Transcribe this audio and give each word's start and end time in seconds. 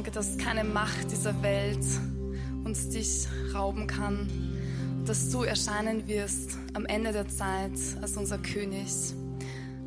Danke, 0.00 0.12
dass 0.12 0.38
keine 0.38 0.64
Macht 0.64 1.10
dieser 1.10 1.42
Welt 1.42 1.84
uns 2.64 2.88
dich 2.88 3.28
rauben 3.52 3.86
kann. 3.86 4.30
Dass 5.04 5.28
du 5.28 5.42
erscheinen 5.42 6.08
wirst 6.08 6.56
am 6.72 6.86
Ende 6.86 7.12
der 7.12 7.28
Zeit 7.28 7.74
als 8.00 8.16
unser 8.16 8.38
König. 8.38 8.88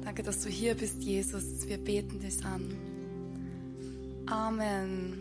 Danke, 0.04 0.22
dass 0.22 0.44
du 0.44 0.50
hier 0.50 0.76
bist, 0.76 1.02
Jesus. 1.02 1.68
Wir 1.68 1.80
beten 1.80 2.20
dich 2.20 2.46
an. 2.46 2.78
Amen. 4.28 5.18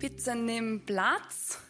Bitte 0.00 0.34
nimm 0.34 0.80
Platz. 0.84 1.60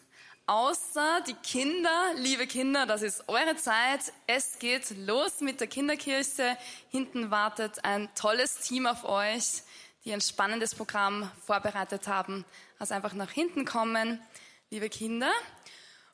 Außer 0.47 1.21
die 1.27 1.35
Kinder, 1.43 2.13
liebe 2.17 2.47
Kinder, 2.47 2.87
das 2.87 3.03
ist 3.03 3.29
eure 3.29 3.57
Zeit. 3.57 4.11
Es 4.25 4.57
geht 4.57 4.89
los 5.05 5.39
mit 5.39 5.59
der 5.59 5.67
Kinderkirche. 5.67 6.57
Hinten 6.89 7.29
wartet 7.29 7.85
ein 7.85 8.09
tolles 8.15 8.55
Team 8.61 8.87
auf 8.87 9.03
euch 9.03 9.61
die 10.05 10.13
ein 10.13 10.21
spannendes 10.21 10.75
Programm 10.75 11.29
vorbereitet 11.45 12.07
haben. 12.07 12.45
Also 12.79 12.93
einfach 12.93 13.13
nach 13.13 13.31
hinten 13.31 13.65
kommen, 13.65 14.21
liebe 14.69 14.89
Kinder. 14.89 15.31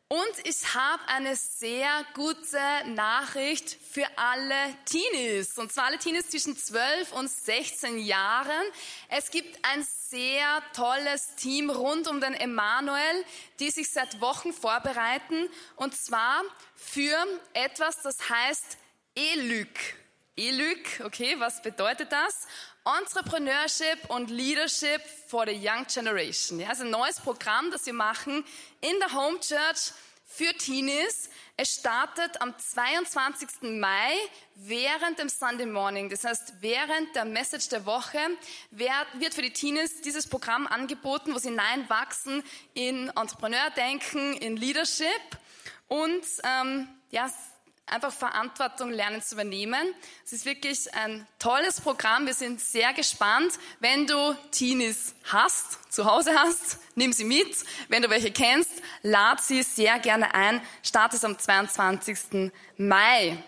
Und 0.08 0.46
ich 0.46 0.74
habe 0.74 1.02
eine 1.08 1.38
sehr 1.38 2.06
gute 2.14 2.60
Nachricht 2.88 3.70
für 3.70 4.06
alle 4.18 4.76
Teenies. 4.84 5.58
Und 5.58 5.72
zwar 5.72 5.86
alle 5.86 6.00
Teenies 6.00 6.30
zwischen 6.30 6.58
12 6.58 7.14
und 7.14 7.30
16 7.30 7.98
Jahren. 7.98 8.62
Es 9.08 9.32
gibt 9.32 9.58
ein 9.64 9.86
sehr 10.10 10.62
tolles 10.74 11.36
Team 11.36 11.70
rund 11.70 12.10
um 12.10 12.20
den 12.20 12.34
Emanuel, 12.34 13.24
die 13.60 13.72
sich 13.72 13.90
seit 13.90 14.20
Wochen 14.20 14.52
vorbereiten. 14.52 15.50
Und 15.78 15.96
zwar 15.96 16.42
für 16.76 17.16
etwas, 17.54 18.02
das 18.02 18.30
heißt 18.30 18.78
ELYC. 19.16 19.96
ELYC, 20.36 21.04
okay, 21.06 21.36
was 21.40 21.62
bedeutet 21.62 22.12
das? 22.12 22.48
Entrepreneurship 22.84 24.10
und 24.10 24.32
Leadership 24.32 25.02
for 25.28 25.46
the 25.46 25.54
Young 25.54 25.86
Generation. 25.86 26.60
Ja, 26.60 26.70
also 26.70 26.84
ein 26.84 26.90
neues 26.90 27.20
Programm, 27.20 27.70
das 27.72 27.86
wir 27.86 27.94
machen 27.94 28.44
in 28.82 29.00
der 29.00 29.14
Home 29.14 29.40
Church 29.40 29.94
für 30.26 30.52
Teenies. 30.54 31.30
Es 31.58 31.76
startet 31.76 32.42
am 32.42 32.58
22. 32.58 33.80
Mai 33.80 34.14
während 34.56 35.20
dem 35.20 35.30
Sunday 35.30 35.68
Morning. 35.68 36.10
Das 36.10 36.24
heißt, 36.24 36.54
während 36.62 37.14
der 37.16 37.26
Message 37.26 37.70
der 37.70 37.86
Woche 37.86 38.20
wird 38.72 39.34
für 39.34 39.42
die 39.44 39.54
Teenies 39.54 40.02
dieses 40.02 40.26
Programm 40.26 40.66
angeboten, 40.66 41.36
wo 41.36 41.38
sie 41.38 41.50
hineinwachsen 41.50 42.44
in 42.74 43.10
Entrepreneurdenken, 43.10 44.34
in 44.38 44.58
Leadership 44.58 45.06
und 45.88 46.24
ähm, 46.44 46.88
ja, 47.12 47.30
einfach 47.86 48.14
Verantwortung 48.14 48.90
lernen 48.92 49.22
zu 49.22 49.36
übernehmen. 49.36 49.94
Es 50.26 50.34
ist 50.34 50.46
wirklich 50.46 50.94
ein 50.94 51.28
tolles 51.40 51.82
Programm. 51.82 52.26
Wir 52.26 52.34
sind 52.34 52.62
sehr 52.62 52.94
gespannt. 52.94 53.54
Wenn 53.80 54.08
du 54.08 54.36
Teenies 54.52 55.14
hast, 55.26 55.92
zu 55.94 56.06
Hause 56.06 56.34
hast, 56.38 56.80
nimm 56.96 57.12
sie 57.12 57.26
mit. 57.26 57.56
Wenn 57.90 58.02
du 58.02 58.10
welche 58.10 58.32
kennst, 58.32 58.72
lad 59.02 59.42
sie 59.44 59.64
sehr 59.64 60.00
gerne 60.00 60.34
ein. 60.34 60.62
Start 60.84 61.14
es 61.14 61.26
am 61.26 61.38
22. 61.38 62.52
Mai. 62.78 63.44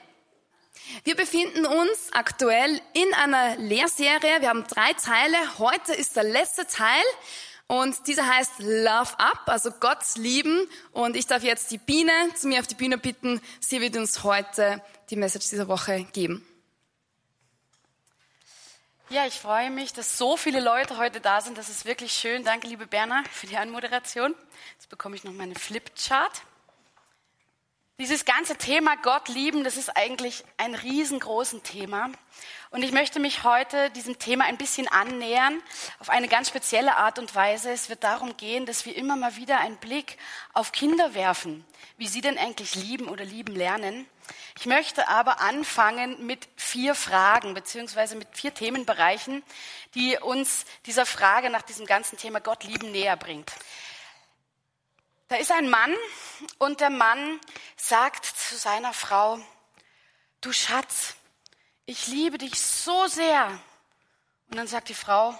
Wir 1.03 1.15
befinden 1.15 1.65
uns 1.65 2.11
aktuell 2.11 2.81
in 2.93 3.13
einer 3.13 3.55
Lehrserie. 3.57 4.41
Wir 4.41 4.49
haben 4.49 4.65
drei 4.67 4.93
Teile. 4.93 5.37
Heute 5.57 5.93
ist 5.93 6.15
der 6.15 6.23
letzte 6.23 6.67
Teil. 6.67 7.03
Und 7.67 8.07
dieser 8.07 8.27
heißt 8.27 8.59
Love 8.59 9.17
Up, 9.17 9.43
also 9.47 9.71
Gott 9.71 10.03
lieben. 10.15 10.67
Und 10.91 11.15
ich 11.15 11.27
darf 11.27 11.43
jetzt 11.43 11.71
die 11.71 11.77
Biene 11.77 12.11
zu 12.35 12.47
mir 12.47 12.59
auf 12.59 12.67
die 12.67 12.75
Bühne 12.75 12.97
bitten. 12.97 13.41
Sie 13.59 13.81
wird 13.81 13.95
uns 13.95 14.23
heute 14.23 14.81
die 15.09 15.15
Message 15.15 15.49
dieser 15.49 15.67
Woche 15.67 16.03
geben. 16.13 16.45
Ja, 19.09 19.27
ich 19.27 19.35
freue 19.35 19.69
mich, 19.69 19.93
dass 19.93 20.17
so 20.17 20.37
viele 20.37 20.59
Leute 20.59 20.97
heute 20.97 21.21
da 21.21 21.41
sind. 21.41 21.57
Das 21.57 21.69
ist 21.69 21.85
wirklich 21.85 22.13
schön. 22.13 22.43
Danke, 22.43 22.67
liebe 22.67 22.87
Berner, 22.87 23.23
für 23.31 23.47
die 23.47 23.57
Anmoderation. 23.57 24.33
Jetzt 24.73 24.89
bekomme 24.89 25.15
ich 25.15 25.23
noch 25.23 25.33
meine 25.33 25.55
Flipchart. 25.55 26.41
Dieses 27.99 28.25
ganze 28.25 28.55
Thema 28.55 28.95
Gott 28.97 29.27
lieben, 29.27 29.63
das 29.63 29.77
ist 29.77 29.95
eigentlich 29.95 30.43
ein 30.57 30.73
riesengroßes 30.73 31.61
Thema. 31.61 32.09
Und 32.71 32.81
ich 32.81 32.91
möchte 32.91 33.19
mich 33.19 33.43
heute 33.43 33.91
diesem 33.91 34.17
Thema 34.17 34.45
ein 34.45 34.57
bisschen 34.57 34.87
annähern, 34.87 35.61
auf 35.99 36.09
eine 36.09 36.27
ganz 36.27 36.47
spezielle 36.47 36.97
Art 36.97 37.19
und 37.19 37.35
Weise. 37.35 37.69
Es 37.71 37.89
wird 37.89 38.03
darum 38.03 38.35
gehen, 38.35 38.65
dass 38.65 38.87
wir 38.87 38.95
immer 38.95 39.15
mal 39.15 39.35
wieder 39.35 39.59
einen 39.59 39.77
Blick 39.77 40.17
auf 40.53 40.71
Kinder 40.71 41.13
werfen, 41.13 41.63
wie 41.97 42.07
sie 42.07 42.21
denn 42.21 42.39
eigentlich 42.39 42.73
lieben 42.73 43.09
oder 43.09 43.25
lieben 43.25 43.55
lernen. 43.55 44.07
Ich 44.57 44.65
möchte 44.65 45.07
aber 45.07 45.39
anfangen 45.39 46.25
mit 46.25 46.47
vier 46.55 46.95
Fragen, 46.95 47.53
beziehungsweise 47.53 48.15
mit 48.15 48.27
vier 48.31 48.55
Themenbereichen, 48.55 49.43
die 49.93 50.17
uns 50.17 50.65
dieser 50.87 51.05
Frage 51.05 51.51
nach 51.51 51.61
diesem 51.61 51.85
ganzen 51.85 52.17
Thema 52.17 52.39
Gott 52.39 52.63
lieben 52.63 52.91
näher 52.91 53.17
bringt. 53.17 53.51
Da 55.33 55.39
ist 55.39 55.51
ein 55.51 55.67
Mann 55.67 55.95
und 56.59 56.79
der 56.79 56.91
Mann 56.91 57.39
sagt 57.75 58.23
zu 58.23 58.55
seiner 58.55 58.93
Frau, 58.93 59.39
du 60.41 60.53
Schatz, 60.53 61.15
ich 61.87 62.05
liebe 62.05 62.37
dich 62.37 62.61
so 62.61 63.07
sehr. 63.07 63.47
Und 64.51 64.57
dann 64.57 64.67
sagt 64.67 64.89
die 64.89 64.93
Frau, 64.93 65.33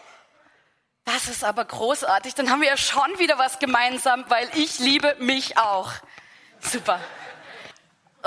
das 1.05 1.27
ist 1.27 1.43
aber 1.43 1.65
großartig, 1.65 2.33
dann 2.33 2.49
haben 2.49 2.61
wir 2.61 2.69
ja 2.69 2.77
schon 2.77 3.19
wieder 3.19 3.37
was 3.37 3.59
gemeinsam, 3.59 4.25
weil 4.29 4.49
ich 4.55 4.79
liebe 4.79 5.15
mich 5.19 5.59
auch. 5.59 5.91
Super. 6.59 6.99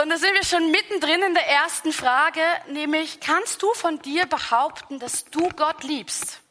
Und 0.00 0.08
da 0.08 0.18
sind 0.18 0.34
wir 0.34 0.44
schon 0.44 0.70
mittendrin 0.70 1.20
in 1.20 1.34
der 1.34 1.48
ersten 1.48 1.92
Frage, 1.92 2.42
nämlich, 2.68 3.18
kannst 3.18 3.60
du 3.60 3.74
von 3.74 4.00
dir 4.02 4.26
behaupten, 4.26 5.00
dass 5.00 5.24
du 5.24 5.48
Gott 5.48 5.82
liebst? 5.82 6.42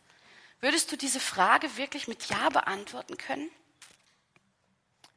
Würdest 0.60 0.92
du 0.92 0.98
diese 0.98 1.22
Frage 1.22 1.78
wirklich 1.78 2.10
mit 2.10 2.26
Ja 2.26 2.50
beantworten 2.50 3.16
können? 3.16 3.50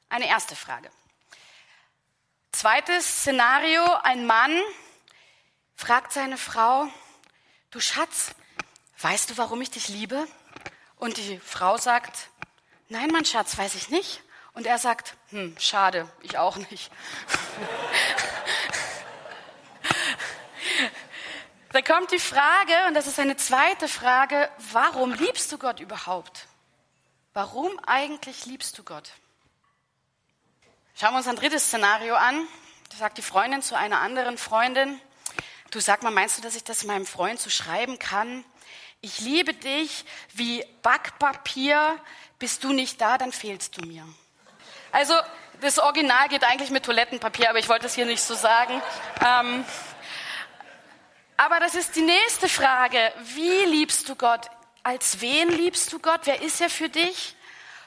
Eine 0.08 0.26
erste 0.26 0.56
Frage. 0.56 0.90
Zweites 2.52 3.06
Szenario, 3.06 3.84
ein 4.02 4.24
Mann 4.24 4.58
fragt 5.76 6.12
seine 6.12 6.38
Frau, 6.38 6.88
du 7.70 7.78
Schatz, 7.78 8.34
weißt 9.00 9.28
du, 9.30 9.36
warum 9.36 9.60
ich 9.60 9.70
dich 9.70 9.88
liebe? 9.88 10.26
Und 10.96 11.18
die 11.18 11.38
Frau 11.38 11.76
sagt, 11.76 12.30
nein, 12.88 13.10
mein 13.12 13.26
Schatz, 13.26 13.58
weiß 13.58 13.74
ich 13.74 13.90
nicht. 13.90 14.22
Und 14.54 14.66
er 14.66 14.78
sagt, 14.78 15.14
hm, 15.28 15.54
schade, 15.58 16.10
ich 16.22 16.38
auch 16.38 16.56
nicht. 16.56 16.90
da 21.72 21.82
kommt 21.82 22.12
die 22.12 22.18
Frage, 22.18 22.72
und 22.88 22.94
das 22.94 23.06
ist 23.06 23.20
eine 23.20 23.36
zweite 23.36 23.88
Frage, 23.88 24.50
warum 24.72 25.12
liebst 25.12 25.52
du 25.52 25.58
Gott 25.58 25.80
überhaupt? 25.80 26.46
Warum 27.34 27.78
eigentlich 27.86 28.46
liebst 28.46 28.78
du 28.78 28.82
Gott? 28.82 29.12
Schauen 31.00 31.12
wir 31.12 31.18
uns 31.18 31.28
ein 31.28 31.36
drittes 31.36 31.68
Szenario 31.68 32.16
an. 32.16 32.48
Da 32.90 32.96
sagt 32.96 33.18
die 33.18 33.22
Freundin 33.22 33.62
zu 33.62 33.76
einer 33.76 34.00
anderen 34.00 34.36
Freundin, 34.36 35.00
du 35.70 35.78
sag 35.78 36.02
mal, 36.02 36.10
meinst 36.10 36.36
du, 36.36 36.42
dass 36.42 36.56
ich 36.56 36.64
das 36.64 36.82
meinem 36.82 37.06
Freund 37.06 37.38
so 37.38 37.50
schreiben 37.50 38.00
kann? 38.00 38.44
Ich 39.00 39.20
liebe 39.20 39.54
dich 39.54 40.04
wie 40.34 40.64
Backpapier, 40.82 41.96
bist 42.40 42.64
du 42.64 42.72
nicht 42.72 43.00
da, 43.00 43.16
dann 43.16 43.30
fehlst 43.30 43.76
du 43.76 43.86
mir. 43.86 44.04
Also 44.90 45.14
das 45.60 45.78
Original 45.78 46.28
geht 46.30 46.42
eigentlich 46.42 46.70
mit 46.70 46.84
Toilettenpapier, 46.84 47.48
aber 47.48 47.60
ich 47.60 47.68
wollte 47.68 47.86
es 47.86 47.94
hier 47.94 48.06
nicht 48.06 48.24
so 48.24 48.34
sagen. 48.34 48.82
Ähm, 49.24 49.64
aber 51.36 51.60
das 51.60 51.76
ist 51.76 51.94
die 51.94 52.02
nächste 52.02 52.48
Frage. 52.48 53.12
Wie 53.22 53.66
liebst 53.66 54.08
du 54.08 54.16
Gott? 54.16 54.46
Als 54.82 55.20
wen 55.20 55.48
liebst 55.48 55.92
du 55.92 56.00
Gott? 56.00 56.22
Wer 56.24 56.42
ist 56.42 56.60
er 56.60 56.70
für 56.70 56.88
dich? 56.88 57.36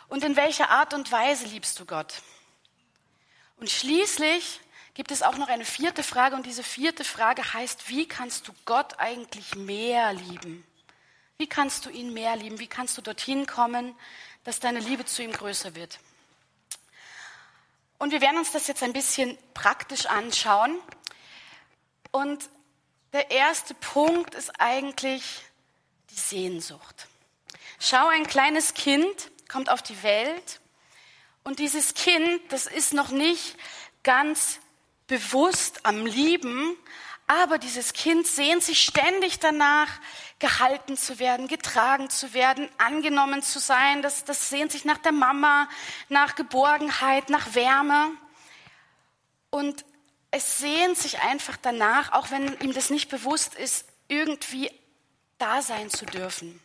Und 0.07 0.24
in 0.24 0.38
welcher 0.38 0.69
Art 0.69 0.94
und 0.94 1.12
Weise 1.12 1.47
liebst 1.47 1.77
du 1.77 1.86
Gott? 1.86 2.13
Und 3.62 3.69
schließlich 3.69 4.60
gibt 4.96 5.12
es 5.12 5.22
auch 5.22 5.38
noch 5.38 5.48
eine 5.48 5.66
vierte 5.66 6.02
Frage 6.02 6.36
und 6.36 6.48
diese 6.48 6.63
vierte 6.63 7.04
Frage 7.04 7.54
heißt, 7.54 7.90
wie 7.90 8.08
kannst 8.08 8.48
du 8.48 8.54
Gott 8.66 9.00
eigentlich 9.00 9.56
mehr 9.56 10.13
lieben? 10.13 10.66
Wie 11.38 11.46
kannst 11.46 11.86
du 11.86 11.92
ihn 11.92 12.12
mehr 12.12 12.36
lieben? 12.36 12.58
Wie 12.58 12.66
kannst 12.66 12.98
du 12.98 13.04
dorthin 13.04 13.46
kommen, 13.46 13.96
dass 14.46 14.60
deine 14.60 14.80
Liebe 14.80 15.06
zu 15.06 15.22
ihm 15.22 15.31
größer 15.31 15.75
wird? 15.75 16.00
Und 18.00 18.12
wir 18.12 18.22
werden 18.22 18.40
uns 18.40 18.52
das 18.52 18.66
jetzt 18.66 18.81
ein 18.81 18.94
bisschen 18.94 19.38
praktisch 19.54 20.08
anschauen. 20.08 20.75
Und 22.10 22.50
der 23.13 23.30
erste 23.30 23.75
Punkt 23.75 24.34
ist 24.34 24.60
eigentlich 24.60 25.24
die 26.10 26.19
Sehnsucht. 26.19 27.08
Schau, 27.80 28.08
ein 28.08 28.25
kleines 28.25 28.74
Kind 28.74 29.30
kommt 29.48 29.69
auf 29.69 29.84
die 29.84 30.02
Welt 30.02 30.61
und 31.43 31.59
dieses 31.59 31.93
Kind, 31.93 32.39
das 32.49 32.67
ist 32.67 32.93
noch 32.93 33.09
nicht 33.09 33.57
ganz 34.03 34.59
bewusst 35.07 35.85
am 35.85 36.05
Lieben, 36.05 36.75
aber 37.27 37.57
dieses 37.57 37.93
Kind 37.93 38.27
sehnt 38.27 38.63
sich 38.63 38.83
ständig 38.83 39.39
danach, 39.39 39.89
gehalten 40.39 40.97
zu 40.97 41.19
werden, 41.19 41.47
getragen 41.47 42.09
zu 42.09 42.33
werden, 42.33 42.67
angenommen 42.77 43.41
zu 43.41 43.59
sein. 43.59 44.01
Das, 44.01 44.25
das 44.25 44.49
sehnt 44.49 44.71
sich 44.71 44.85
nach 44.85 44.97
der 44.97 45.11
Mama, 45.11 45.69
nach 46.09 46.35
Geborgenheit, 46.35 47.29
nach 47.29 47.53
Wärme. 47.53 48.11
Und 49.49 49.85
es 50.31 50.57
sehnt 50.57 50.97
sich 50.97 51.21
einfach 51.21 51.57
danach, 51.57 52.11
auch 52.11 52.31
wenn 52.31 52.59
ihm 52.59 52.73
das 52.73 52.89
nicht 52.89 53.09
bewusst 53.09 53.55
ist, 53.55 53.85
irgendwie 54.07 54.71
da 55.38 55.61
sein 55.61 55.89
zu 55.89 56.05
dürfen. 56.05 56.59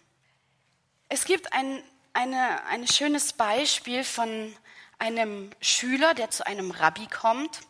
Es 1.09 1.25
gibt 1.25 1.53
ein 1.53 1.83
eine, 2.17 2.65
ein 2.65 2.89
schönes 2.89 3.35
Beispiel 3.35 4.03
von 4.03 4.57
einem 4.99 5.51
Schüler, 5.61 6.15
der 6.15 6.31
zu 6.31 6.47
einem 6.47 6.71
Rabbi 6.71 7.07
kommt. 7.07 7.61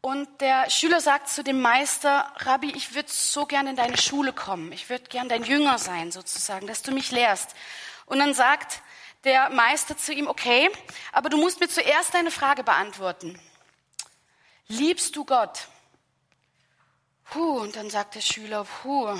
Und 0.00 0.40
der 0.40 0.70
Schüler 0.70 1.00
sagt 1.00 1.28
zu 1.28 1.44
dem 1.44 1.60
Meister, 1.60 2.32
Rabbi, 2.36 2.72
ich 2.74 2.94
würde 2.94 3.10
so 3.10 3.44
gerne 3.44 3.70
in 3.70 3.76
deine 3.76 3.98
Schule 3.98 4.32
kommen. 4.32 4.72
Ich 4.72 4.88
würde 4.88 5.04
gern 5.04 5.28
dein 5.28 5.44
Jünger 5.44 5.78
sein, 5.78 6.10
sozusagen, 6.10 6.66
dass 6.66 6.82
du 6.82 6.92
mich 6.92 7.10
lehrst. 7.10 7.54
Und 8.06 8.18
dann 8.18 8.32
sagt 8.32 8.80
der 9.24 9.50
Meister 9.50 9.98
zu 9.98 10.12
ihm, 10.14 10.26
okay, 10.26 10.70
aber 11.12 11.28
du 11.28 11.36
musst 11.36 11.60
mir 11.60 11.68
zuerst 11.68 12.14
eine 12.14 12.30
Frage 12.30 12.64
beantworten. 12.64 13.38
Liebst 14.68 15.16
du 15.16 15.24
Gott? 15.24 15.68
Puh, 17.24 17.60
und 17.60 17.76
dann 17.76 17.90
sagt 17.90 18.14
der 18.14 18.22
Schüler, 18.22 18.64
puh, 18.64 19.16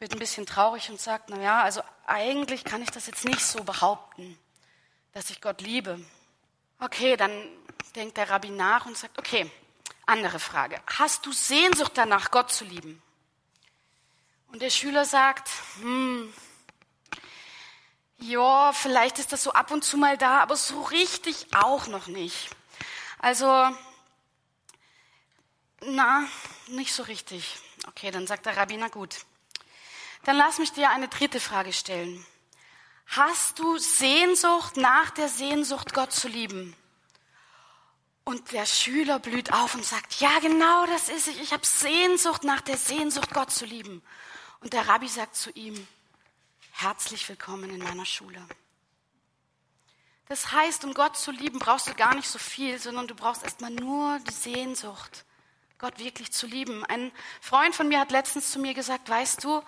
wird 0.00 0.12
ein 0.12 0.18
bisschen 0.18 0.46
traurig 0.46 0.90
und 0.90 1.00
sagt, 1.00 1.30
na 1.30 1.40
ja, 1.40 1.62
also 1.62 1.82
eigentlich 2.06 2.64
kann 2.64 2.82
ich 2.82 2.90
das 2.90 3.06
jetzt 3.06 3.24
nicht 3.24 3.40
so 3.40 3.62
behaupten, 3.64 4.38
dass 5.14 5.30
ich 5.30 5.40
Gott 5.40 5.60
liebe. 5.60 6.04
Okay, 6.80 7.16
dann 7.16 7.32
denkt 7.94 8.16
der 8.16 8.28
Rabbi 8.28 8.50
nach 8.50 8.84
und 8.84 8.98
sagt, 8.98 9.16
okay, 9.16 9.48
andere 10.06 10.40
Frage. 10.40 10.82
Hast 10.86 11.24
du 11.24 11.32
Sehnsucht 11.32 11.92
danach, 11.94 12.32
Gott 12.32 12.50
zu 12.50 12.64
lieben? 12.64 13.00
Und 14.48 14.60
der 14.60 14.70
Schüler 14.70 15.04
sagt, 15.04 15.48
hm, 15.80 16.34
ja, 18.18 18.72
vielleicht 18.72 19.20
ist 19.20 19.32
das 19.32 19.44
so 19.44 19.52
ab 19.52 19.70
und 19.70 19.84
zu 19.84 19.96
mal 19.96 20.18
da, 20.18 20.40
aber 20.40 20.56
so 20.56 20.82
richtig 20.82 21.46
auch 21.54 21.86
noch 21.86 22.08
nicht. 22.08 22.50
Also, 23.20 23.46
na, 25.80 26.24
nicht 26.66 26.92
so 26.92 27.04
richtig. 27.04 27.58
Okay, 27.86 28.10
dann 28.10 28.26
sagt 28.26 28.46
der 28.46 28.56
Rabbi, 28.56 28.76
na 28.76 28.88
gut. 28.88 29.24
Dann 30.24 30.36
lass 30.36 30.58
mich 30.58 30.72
dir 30.72 30.90
eine 30.90 31.06
dritte 31.06 31.38
Frage 31.38 31.72
stellen. 31.72 32.24
Hast 33.06 33.58
du 33.58 33.78
Sehnsucht 33.78 34.76
nach 34.76 35.10
der 35.10 35.28
Sehnsucht, 35.28 35.94
Gott 35.94 36.12
zu 36.12 36.28
lieben? 36.28 36.74
Und 38.24 38.52
der 38.52 38.64
Schüler 38.64 39.18
blüht 39.18 39.52
auf 39.52 39.74
und 39.74 39.84
sagt, 39.84 40.20
ja, 40.20 40.38
genau 40.40 40.86
das 40.86 41.10
ist 41.10 41.28
ich. 41.28 41.40
Ich 41.40 41.52
habe 41.52 41.66
Sehnsucht 41.66 42.42
nach 42.42 42.62
der 42.62 42.78
Sehnsucht, 42.78 43.32
Gott 43.34 43.50
zu 43.50 43.66
lieben. 43.66 44.02
Und 44.60 44.72
der 44.72 44.88
Rabbi 44.88 45.08
sagt 45.08 45.36
zu 45.36 45.50
ihm, 45.50 45.86
herzlich 46.72 47.28
willkommen 47.28 47.68
in 47.68 47.82
meiner 47.82 48.06
Schule. 48.06 48.42
Das 50.26 50.52
heißt, 50.52 50.84
um 50.84 50.94
Gott 50.94 51.18
zu 51.18 51.30
lieben, 51.30 51.58
brauchst 51.58 51.86
du 51.86 51.94
gar 51.94 52.14
nicht 52.14 52.28
so 52.28 52.38
viel, 52.38 52.78
sondern 52.78 53.06
du 53.06 53.14
brauchst 53.14 53.42
erstmal 53.42 53.70
nur 53.70 54.18
die 54.20 54.32
Sehnsucht, 54.32 55.26
Gott 55.78 55.98
wirklich 55.98 56.32
zu 56.32 56.46
lieben. 56.46 56.82
Ein 56.86 57.12
Freund 57.42 57.74
von 57.74 57.88
mir 57.88 58.00
hat 58.00 58.10
letztens 58.10 58.50
zu 58.50 58.58
mir 58.58 58.72
gesagt, 58.72 59.10
weißt 59.10 59.44
du, 59.44 59.62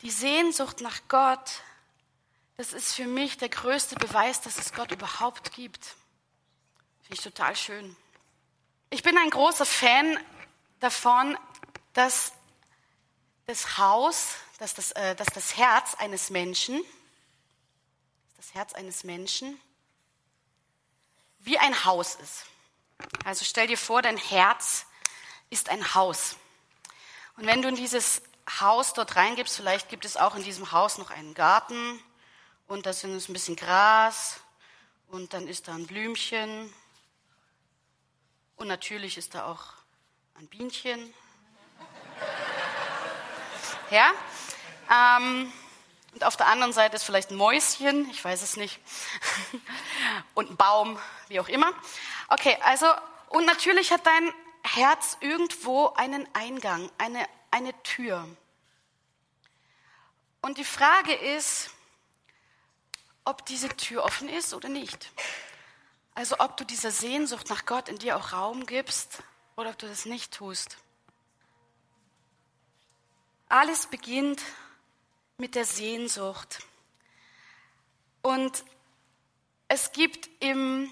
die 0.00 0.10
Sehnsucht 0.10 0.80
nach 0.80 1.00
Gott, 1.08 1.50
das 2.60 2.74
ist 2.74 2.94
für 2.94 3.06
mich 3.06 3.38
der 3.38 3.48
größte 3.48 3.94
Beweis, 3.94 4.42
dass 4.42 4.58
es 4.58 4.74
Gott 4.74 4.92
überhaupt 4.92 5.52
gibt. 5.52 5.82
Finde 7.00 7.14
ich 7.14 7.22
total 7.22 7.56
schön. 7.56 7.96
Ich 8.90 9.02
bin 9.02 9.16
ein 9.16 9.30
großer 9.30 9.64
Fan 9.64 10.18
davon, 10.78 11.38
dass 11.94 12.34
das 13.46 13.78
Haus, 13.78 14.34
dass 14.58 14.74
das, 14.74 14.92
äh, 14.92 15.16
dass 15.16 15.28
das 15.28 15.56
Herz 15.56 15.94
eines 15.94 16.28
Menschen, 16.28 16.84
das 18.36 18.52
Herz 18.52 18.74
eines 18.74 19.04
Menschen 19.04 19.58
wie 21.38 21.58
ein 21.58 21.86
Haus 21.86 22.16
ist. 22.16 22.44
Also 23.24 23.46
stell 23.46 23.68
dir 23.68 23.78
vor, 23.78 24.02
dein 24.02 24.18
Herz 24.18 24.84
ist 25.48 25.70
ein 25.70 25.94
Haus. 25.94 26.36
Und 27.38 27.46
wenn 27.46 27.62
du 27.62 27.68
in 27.68 27.76
dieses 27.76 28.20
Haus 28.60 28.92
dort 28.92 29.16
reingibst, 29.16 29.56
vielleicht 29.56 29.88
gibt 29.88 30.04
es 30.04 30.18
auch 30.18 30.34
in 30.34 30.42
diesem 30.42 30.72
Haus 30.72 30.98
noch 30.98 31.08
einen 31.08 31.32
Garten 31.32 31.98
und 32.70 32.86
da 32.86 32.92
sind 32.92 33.16
es 33.16 33.28
ein 33.28 33.32
bisschen 33.32 33.56
Gras 33.56 34.40
und 35.08 35.34
dann 35.34 35.48
ist 35.48 35.66
da 35.66 35.74
ein 35.74 35.88
Blümchen 35.88 36.72
und 38.54 38.68
natürlich 38.68 39.18
ist 39.18 39.34
da 39.34 39.46
auch 39.46 39.64
ein 40.38 40.46
Bienchen. 40.46 41.12
Ja? 43.90 44.12
Ähm, 44.88 45.52
und 46.14 46.22
auf 46.22 46.36
der 46.36 46.46
anderen 46.46 46.72
Seite 46.72 46.94
ist 46.94 47.02
vielleicht 47.02 47.32
ein 47.32 47.36
Mäuschen, 47.36 48.08
ich 48.10 48.24
weiß 48.24 48.40
es 48.40 48.56
nicht. 48.56 48.78
und 50.34 50.48
ein 50.48 50.56
Baum, 50.56 50.96
wie 51.26 51.40
auch 51.40 51.48
immer. 51.48 51.72
Okay, 52.28 52.56
also, 52.62 52.86
und 53.30 53.46
natürlich 53.46 53.90
hat 53.90 54.06
dein 54.06 54.32
Herz 54.62 55.16
irgendwo 55.18 55.88
einen 55.94 56.28
Eingang, 56.34 56.88
eine, 56.98 57.26
eine 57.50 57.72
Tür. 57.82 58.28
Und 60.40 60.56
die 60.58 60.64
Frage 60.64 61.12
ist, 61.12 61.70
ob 63.24 63.46
diese 63.46 63.68
Tür 63.68 64.04
offen 64.04 64.28
ist 64.28 64.54
oder 64.54 64.68
nicht. 64.68 65.10
Also 66.14 66.38
ob 66.38 66.56
du 66.56 66.64
dieser 66.64 66.90
Sehnsucht 66.90 67.48
nach 67.48 67.66
Gott 67.66 67.88
in 67.88 67.98
dir 67.98 68.16
auch 68.16 68.32
Raum 68.32 68.66
gibst 68.66 69.22
oder 69.56 69.70
ob 69.70 69.78
du 69.78 69.86
das 69.86 70.04
nicht 70.04 70.32
tust. 70.32 70.76
Alles 73.48 73.86
beginnt 73.86 74.42
mit 75.38 75.54
der 75.54 75.64
Sehnsucht. 75.64 76.60
Und 78.22 78.64
es 79.68 79.92
gibt 79.92 80.28
im, 80.40 80.90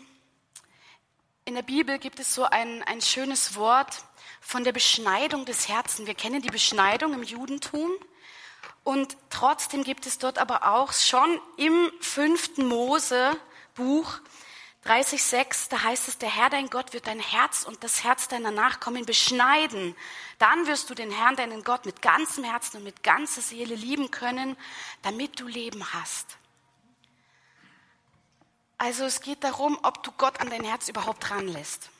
in 1.44 1.54
der 1.54 1.62
Bibel 1.62 1.98
gibt 1.98 2.20
es 2.20 2.34
so 2.34 2.44
ein, 2.44 2.82
ein 2.84 3.00
schönes 3.00 3.54
Wort 3.56 4.02
von 4.40 4.64
der 4.64 4.72
Beschneidung 4.72 5.44
des 5.44 5.68
Herzens. 5.68 6.06
Wir 6.06 6.14
kennen 6.14 6.42
die 6.42 6.48
Beschneidung 6.48 7.12
im 7.12 7.22
Judentum. 7.22 7.90
Und 8.88 9.18
trotzdem 9.28 9.84
gibt 9.84 10.06
es 10.06 10.16
dort 10.16 10.38
aber 10.38 10.66
auch 10.72 10.94
schon 10.94 11.38
im 11.58 11.92
fünften 12.00 12.66
Mose-Buch 12.66 14.18
30,6, 14.86 15.68
da 15.68 15.82
heißt 15.82 16.08
es, 16.08 16.16
der 16.16 16.34
Herr 16.34 16.48
dein 16.48 16.70
Gott 16.70 16.94
wird 16.94 17.06
dein 17.06 17.20
Herz 17.20 17.64
und 17.64 17.84
das 17.84 18.02
Herz 18.02 18.28
deiner 18.28 18.50
Nachkommen 18.50 19.04
beschneiden. 19.04 19.94
Dann 20.38 20.66
wirst 20.66 20.88
du 20.88 20.94
den 20.94 21.10
Herrn 21.10 21.36
deinen 21.36 21.64
Gott 21.64 21.84
mit 21.84 22.00
ganzem 22.00 22.44
Herzen 22.44 22.78
und 22.78 22.84
mit 22.84 23.02
ganzer 23.02 23.42
Seele 23.42 23.74
lieben 23.74 24.10
können, 24.10 24.56
damit 25.02 25.38
du 25.38 25.46
Leben 25.46 25.92
hast. 25.92 26.38
Also 28.78 29.04
es 29.04 29.20
geht 29.20 29.44
darum, 29.44 29.78
ob 29.82 30.02
du 30.02 30.12
Gott 30.12 30.40
an 30.40 30.48
dein 30.48 30.64
Herz 30.64 30.88
überhaupt 30.88 31.30
ranlässt. 31.30 31.90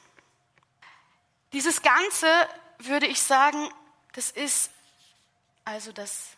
Dieses 1.53 1.83
Ganze 1.83 2.49
würde 2.79 3.09
ich 3.09 3.21
sagen, 3.21 3.69
das 4.15 4.31
ist 4.31 4.71
also 5.67 5.93
das 5.93 6.38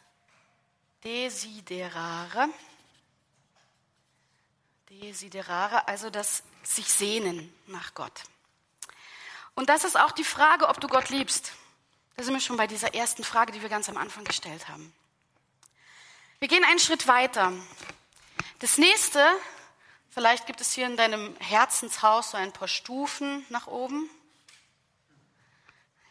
Desiderare. 1.04 2.48
Desiderare, 4.90 5.88
also 5.88 6.10
das 6.10 6.42
sich 6.62 6.92
sehnen 6.92 7.54
nach 7.66 7.94
Gott. 7.94 8.22
Und 9.54 9.68
das 9.68 9.84
ist 9.84 9.98
auch 9.98 10.12
die 10.12 10.24
Frage, 10.24 10.68
ob 10.68 10.80
du 10.80 10.88
Gott 10.88 11.08
liebst. 11.08 11.52
Da 12.16 12.22
sind 12.22 12.34
wir 12.34 12.40
schon 12.40 12.56
bei 12.56 12.66
dieser 12.66 12.94
ersten 12.94 13.24
Frage, 13.24 13.52
die 13.52 13.62
wir 13.62 13.68
ganz 13.68 13.88
am 13.88 13.96
Anfang 13.96 14.24
gestellt 14.24 14.68
haben. 14.68 14.92
Wir 16.38 16.48
gehen 16.48 16.64
einen 16.64 16.78
Schritt 16.78 17.06
weiter. 17.06 17.52
Das 18.58 18.76
nächste, 18.76 19.26
vielleicht 20.10 20.46
gibt 20.46 20.60
es 20.60 20.72
hier 20.72 20.86
in 20.86 20.96
deinem 20.96 21.34
Herzenshaus 21.38 22.32
so 22.32 22.36
ein 22.36 22.52
paar 22.52 22.68
Stufen 22.68 23.46
nach 23.48 23.66
oben. 23.66 24.10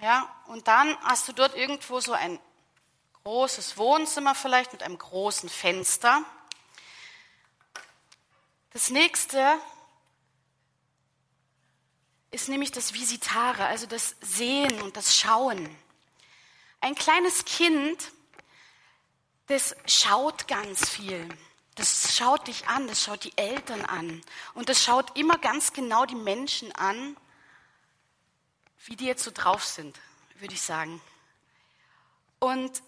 Ja, 0.02 0.34
und 0.48 0.68
dann 0.68 0.98
hast 1.04 1.28
du 1.28 1.34
dort 1.34 1.56
irgendwo 1.56 2.00
so 2.00 2.14
ein 2.14 2.40
großes 3.24 3.78
Wohnzimmer 3.78 4.36
vielleicht 4.36 4.72
mit 4.72 4.84
einem 4.84 4.98
großen 4.98 5.50
Fenster. 5.50 6.24
Das 8.72 8.90
nächste 8.90 9.60
ist 12.32 12.50
nämlich 12.50 12.72
das 12.72 12.94
Visitare, 12.94 13.66
also 13.66 13.86
das 13.86 14.16
Sehen 14.22 14.82
und 14.82 14.96
das 14.96 15.16
Schauen. 15.16 15.76
Ein 16.82 16.96
kleines 16.96 17.46
Kind, 17.46 18.12
das 19.48 19.76
schaut 19.86 20.48
ganz 20.48 20.88
viel. 20.88 21.28
Das 21.76 22.16
schaut 22.16 22.48
dich 22.48 22.68
an, 22.68 22.88
das 22.88 23.04
schaut 23.04 23.24
die 23.24 23.38
Eltern 23.38 23.86
an. 23.86 24.22
Und 24.54 24.70
das 24.70 24.84
schaut 24.84 25.18
immer 25.18 25.38
ganz 25.38 25.74
genau 25.74 26.06
die 26.06 26.16
Menschen 26.16 26.72
an, 26.74 27.18
wie 28.86 28.96
die 28.96 29.06
jetzt 29.06 29.24
so 29.24 29.32
drauf 29.32 29.64
sind, 29.64 29.98
würde 30.36 30.54
ich 30.54 30.62
sagen. 30.62 31.02
Und 32.40 32.82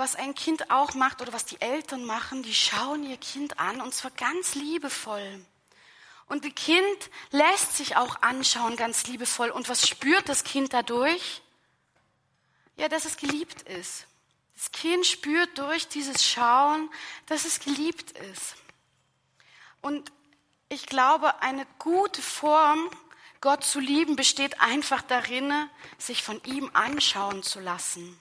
was 0.00 0.16
ein 0.16 0.34
Kind 0.34 0.70
auch 0.70 0.94
macht 0.94 1.20
oder 1.20 1.34
was 1.34 1.44
die 1.44 1.60
Eltern 1.60 2.06
machen, 2.06 2.42
die 2.42 2.54
schauen 2.54 3.04
ihr 3.04 3.18
Kind 3.18 3.60
an 3.60 3.82
und 3.82 3.94
zwar 3.94 4.10
ganz 4.12 4.54
liebevoll. 4.54 5.44
Und 6.26 6.46
das 6.46 6.54
Kind 6.54 7.10
lässt 7.32 7.76
sich 7.76 7.96
auch 7.96 8.22
anschauen 8.22 8.76
ganz 8.76 9.06
liebevoll. 9.08 9.50
Und 9.50 9.68
was 9.68 9.86
spürt 9.86 10.26
das 10.30 10.42
Kind 10.42 10.72
dadurch? 10.72 11.42
Ja, 12.76 12.88
dass 12.88 13.04
es 13.04 13.18
geliebt 13.18 13.60
ist. 13.62 14.06
Das 14.54 14.72
Kind 14.72 15.04
spürt 15.04 15.58
durch 15.58 15.86
dieses 15.88 16.24
Schauen, 16.24 16.90
dass 17.26 17.44
es 17.44 17.60
geliebt 17.60 18.12
ist. 18.12 18.54
Und 19.82 20.10
ich 20.70 20.86
glaube, 20.86 21.42
eine 21.42 21.66
gute 21.78 22.22
Form, 22.22 22.88
Gott 23.42 23.64
zu 23.64 23.80
lieben, 23.80 24.16
besteht 24.16 24.62
einfach 24.62 25.02
darin, 25.02 25.52
sich 25.98 26.22
von 26.22 26.42
ihm 26.44 26.70
anschauen 26.72 27.42
zu 27.42 27.60
lassen 27.60 28.18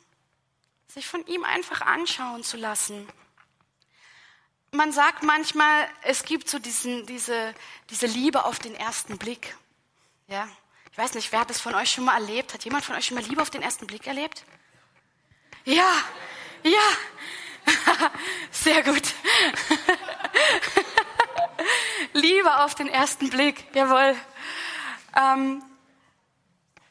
sich 0.89 1.07
von 1.07 1.25
ihm 1.27 1.43
einfach 1.43 1.81
anschauen 1.81 2.43
zu 2.43 2.57
lassen. 2.57 3.07
man 4.71 4.91
sagt 4.91 5.23
manchmal, 5.23 5.87
es 6.03 6.23
gibt 6.23 6.49
so 6.49 6.59
diesen, 6.59 7.05
diese, 7.05 7.55
diese 7.89 8.05
Liebe 8.05 8.45
auf 8.45 8.59
den 8.59 8.75
ersten 8.75 9.17
Blick. 9.17 9.55
Ja, 10.27 10.47
ich 10.91 10.97
weiß 10.97 11.13
nicht, 11.15 11.31
wer 11.31 11.41
hat 11.41 11.49
das 11.49 11.59
von 11.59 11.73
euch 11.75 11.91
schon 11.91 12.05
mal 12.05 12.13
erlebt? 12.13 12.53
Hat 12.53 12.63
jemand 12.65 12.85
von 12.85 12.95
euch 12.95 13.05
schon 13.05 13.15
mal 13.15 13.23
Liebe 13.23 13.41
auf 13.41 13.49
den 13.49 13.61
ersten 13.61 13.87
Blick 13.87 14.05
erlebt? 14.05 14.43
Ja, 15.65 15.91
ja, 16.63 16.81
sehr 18.51 18.83
gut. 18.83 19.01
Liebe 22.13 22.63
auf 22.63 22.75
den 22.75 22.87
ersten 22.87 23.29
Blick, 23.29 23.65
jawohl. 23.73 24.15
Ähm, 25.15 25.63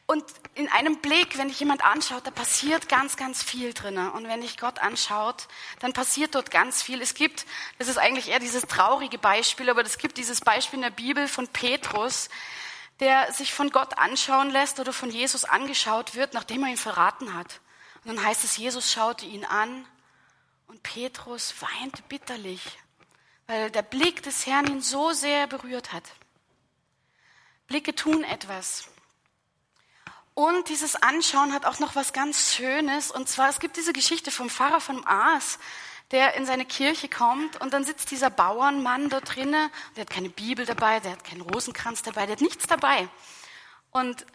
und 0.06 0.24
in 0.58 0.68
einem 0.68 0.96
Blick, 0.96 1.38
wenn 1.38 1.46
dich 1.46 1.60
jemand 1.60 1.84
anschaut, 1.84 2.26
da 2.26 2.32
passiert 2.32 2.88
ganz, 2.88 3.16
ganz 3.16 3.44
viel 3.44 3.72
drinnen. 3.72 4.10
Und 4.10 4.26
wenn 4.26 4.40
dich 4.40 4.58
Gott 4.58 4.80
anschaut, 4.80 5.46
dann 5.78 5.92
passiert 5.92 6.34
dort 6.34 6.50
ganz 6.50 6.82
viel. 6.82 7.00
Es 7.00 7.14
gibt, 7.14 7.46
das 7.78 7.86
ist 7.86 7.96
eigentlich 7.96 8.26
eher 8.28 8.40
dieses 8.40 8.62
traurige 8.62 9.18
Beispiel, 9.18 9.70
aber 9.70 9.82
es 9.82 9.98
gibt 9.98 10.18
dieses 10.18 10.40
Beispiel 10.40 10.78
in 10.78 10.82
der 10.82 10.90
Bibel 10.90 11.28
von 11.28 11.46
Petrus, 11.46 12.28
der 12.98 13.32
sich 13.32 13.54
von 13.54 13.70
Gott 13.70 13.98
anschauen 13.98 14.50
lässt 14.50 14.80
oder 14.80 14.92
von 14.92 15.10
Jesus 15.12 15.44
angeschaut 15.44 16.16
wird, 16.16 16.34
nachdem 16.34 16.64
er 16.64 16.70
ihn 16.70 16.76
verraten 16.76 17.34
hat. 17.34 17.60
Und 18.02 18.16
dann 18.16 18.24
heißt 18.24 18.42
es, 18.42 18.56
Jesus 18.56 18.92
schaute 18.92 19.26
ihn 19.26 19.44
an 19.44 19.86
und 20.66 20.82
Petrus 20.82 21.54
weinte 21.60 22.02
bitterlich, 22.08 22.80
weil 23.46 23.70
der 23.70 23.82
Blick 23.82 24.24
des 24.24 24.44
Herrn 24.44 24.66
ihn 24.66 24.82
so 24.82 25.12
sehr 25.12 25.46
berührt 25.46 25.92
hat. 25.92 26.02
Blicke 27.68 27.94
tun 27.94 28.24
etwas. 28.24 28.88
Und 30.38 30.68
dieses 30.68 30.94
Anschauen 30.94 31.52
hat 31.52 31.66
auch 31.66 31.80
noch 31.80 31.96
was 31.96 32.12
ganz 32.12 32.54
Schönes. 32.54 33.10
Und 33.10 33.28
zwar, 33.28 33.48
es 33.48 33.58
gibt 33.58 33.76
diese 33.76 33.92
Geschichte 33.92 34.30
vom 34.30 34.48
Pfarrer 34.48 34.80
von 34.80 35.04
Aas, 35.04 35.58
der 36.12 36.34
in 36.34 36.46
seine 36.46 36.64
Kirche 36.64 37.08
kommt 37.08 37.60
und 37.60 37.72
dann 37.72 37.82
sitzt 37.82 38.12
dieser 38.12 38.30
Bauernmann 38.30 39.08
dort 39.08 39.34
drinnen. 39.34 39.68
Der 39.96 40.02
hat 40.02 40.10
keine 40.10 40.28
Bibel 40.28 40.64
dabei, 40.64 41.00
der 41.00 41.10
hat 41.10 41.24
keinen 41.24 41.40
Rosenkranz 41.40 42.02
dabei, 42.02 42.26
der 42.26 42.36
hat 42.36 42.40
nichts 42.40 42.68
dabei. 42.68 43.08
Und 43.90 44.26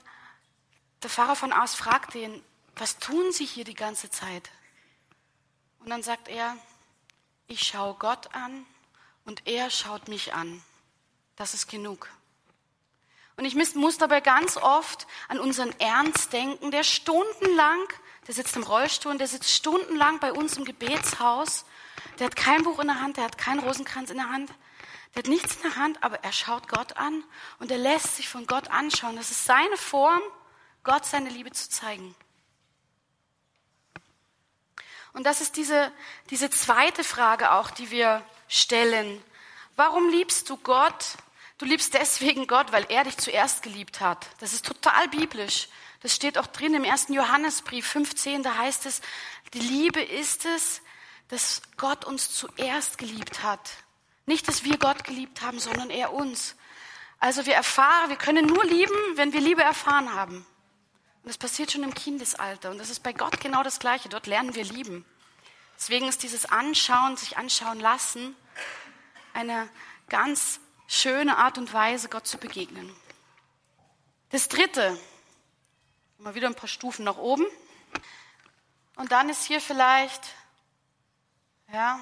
der 1.03 1.09
Pfarrer 1.09 1.37
von 1.37 1.53
Aas 1.53 1.73
fragt 1.73 2.15
ihn, 2.15 2.43
was 2.75 2.97
tun 2.97 3.31
Sie 3.31 3.45
hier 3.45 3.63
die 3.63 3.73
ganze 3.73 4.09
Zeit? 4.09 4.51
Und 5.79 5.89
dann 5.89 6.03
sagt 6.03 6.27
er, 6.27 6.57
ich 7.47 7.63
schaue 7.63 7.93
Gott 7.93 8.35
an 8.35 8.65
und 9.23 9.47
er 9.47 9.69
schaut 9.69 10.09
mich 10.09 10.33
an. 10.33 10.61
Das 11.37 11.53
ist 11.53 11.69
genug. 11.69 12.09
Und 13.35 13.45
ich 13.45 13.55
muss 13.55 13.97
dabei 13.97 14.21
ganz 14.21 14.57
oft 14.57 15.07
an 15.27 15.39
unseren 15.39 15.71
Ernst 15.79 16.33
denken, 16.33 16.71
der 16.71 16.83
stundenlang, 16.83 17.79
der 18.27 18.35
sitzt 18.35 18.55
im 18.55 18.63
Rollstuhl 18.63 19.17
der 19.17 19.27
sitzt 19.27 19.49
stundenlang 19.49 20.19
bei 20.19 20.31
uns 20.31 20.55
im 20.57 20.65
Gebetshaus. 20.65 21.65
Der 22.19 22.27
hat 22.27 22.35
kein 22.35 22.63
Buch 22.63 22.79
in 22.79 22.87
der 22.87 23.01
Hand, 23.01 23.17
der 23.17 23.23
hat 23.23 23.37
keinen 23.37 23.59
Rosenkranz 23.59 24.11
in 24.11 24.17
der 24.17 24.29
Hand, 24.29 24.51
der 25.15 25.23
hat 25.23 25.29
nichts 25.29 25.55
in 25.55 25.63
der 25.63 25.75
Hand, 25.75 26.03
aber 26.03 26.23
er 26.23 26.31
schaut 26.31 26.67
Gott 26.67 26.97
an 26.97 27.23
und 27.59 27.71
er 27.71 27.77
lässt 27.77 28.15
sich 28.17 28.29
von 28.29 28.45
Gott 28.45 28.69
anschauen. 28.69 29.15
Das 29.15 29.31
ist 29.31 29.45
seine 29.45 29.77
Form, 29.77 30.21
Gott 30.83 31.05
seine 31.05 31.29
Liebe 31.29 31.51
zu 31.51 31.69
zeigen. 31.69 32.15
Und 35.13 35.25
das 35.25 35.41
ist 35.41 35.57
diese, 35.57 35.91
diese 36.29 36.49
zweite 36.49 37.03
Frage 37.03 37.51
auch, 37.51 37.69
die 37.69 37.91
wir 37.91 38.23
stellen. 38.47 39.23
Warum 39.75 40.09
liebst 40.09 40.49
du 40.49 40.57
Gott 40.57 41.17
Du 41.63 41.69
liebst 41.69 41.93
deswegen 41.93 42.45
Gott, 42.45 42.73
weil 42.73 42.85
er 42.89 43.05
dich 43.05 43.15
zuerst 43.15 43.63
geliebt 43.63 44.01
hat. 44.01 44.27
Das 44.41 44.51
ist 44.51 44.65
total 44.65 45.07
biblisch. 45.07 45.69
Das 46.01 46.13
steht 46.13 46.37
auch 46.37 46.47
drin 46.47 46.73
im 46.73 46.83
ersten 46.83 47.13
Johannesbrief 47.13 47.87
15, 47.87 48.43
da 48.43 48.57
heißt 48.57 48.85
es, 48.85 48.99
die 49.53 49.61
Liebe 49.61 50.01
ist 50.01 50.45
es, 50.45 50.81
dass 51.29 51.61
Gott 51.77 52.03
uns 52.03 52.33
zuerst 52.33 52.97
geliebt 52.97 53.43
hat. 53.43 53.77
Nicht, 54.25 54.49
dass 54.49 54.65
wir 54.65 54.77
Gott 54.77 55.05
geliebt 55.05 55.41
haben, 55.41 55.57
sondern 55.57 55.89
er 55.89 56.11
uns. 56.11 56.57
Also 57.21 57.45
wir 57.45 57.55
erfahren, 57.55 58.09
wir 58.09 58.17
können 58.17 58.45
nur 58.45 58.65
lieben, 58.65 58.97
wenn 59.15 59.31
wir 59.31 59.39
Liebe 59.39 59.63
erfahren 59.63 60.13
haben. 60.13 60.45
Und 61.23 61.29
das 61.29 61.37
passiert 61.37 61.71
schon 61.71 61.83
im 61.83 61.93
Kindesalter. 61.93 62.71
Und 62.71 62.77
das 62.77 62.89
ist 62.89 63.03
bei 63.03 63.13
Gott 63.13 63.39
genau 63.39 63.63
das 63.63 63.79
Gleiche. 63.79 64.09
Dort 64.09 64.27
lernen 64.27 64.53
wir 64.53 64.65
lieben. 64.65 65.05
Deswegen 65.77 66.09
ist 66.09 66.23
dieses 66.23 66.45
Anschauen, 66.45 67.15
sich 67.15 67.37
anschauen 67.37 67.79
lassen, 67.79 68.35
eine 69.33 69.69
ganz 70.09 70.59
schöne 70.87 71.37
Art 71.37 71.57
und 71.57 71.73
Weise, 71.73 72.09
Gott 72.09 72.27
zu 72.27 72.37
begegnen. 72.37 72.93
Das 74.29 74.47
dritte, 74.47 74.97
mal 76.17 76.35
wieder 76.35 76.47
ein 76.47 76.55
paar 76.55 76.67
Stufen 76.67 77.05
nach 77.05 77.17
oben. 77.17 77.45
Und 78.95 79.11
dann 79.11 79.29
ist 79.29 79.45
hier 79.45 79.61
vielleicht, 79.61 80.21
ja, 81.71 81.99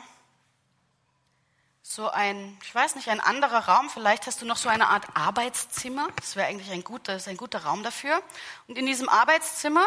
so 1.81 2.09
ein, 2.09 2.57
ich 2.63 2.73
weiß 2.73 2.95
nicht, 2.95 3.09
ein 3.09 3.19
anderer 3.19 3.67
Raum. 3.67 3.89
Vielleicht 3.89 4.27
hast 4.27 4.41
du 4.41 4.45
noch 4.45 4.57
so 4.57 4.69
eine 4.69 4.87
Art 4.87 5.05
Arbeitszimmer. 5.13 6.07
Das 6.17 6.35
wäre 6.35 6.47
eigentlich 6.47 6.71
ein 6.71 6.83
guter, 6.83 7.19
ein 7.25 7.37
guter 7.37 7.63
Raum 7.63 7.83
dafür. 7.83 8.21
Und 8.67 8.77
in 8.77 8.85
diesem 8.85 9.09
Arbeitszimmer, 9.09 9.85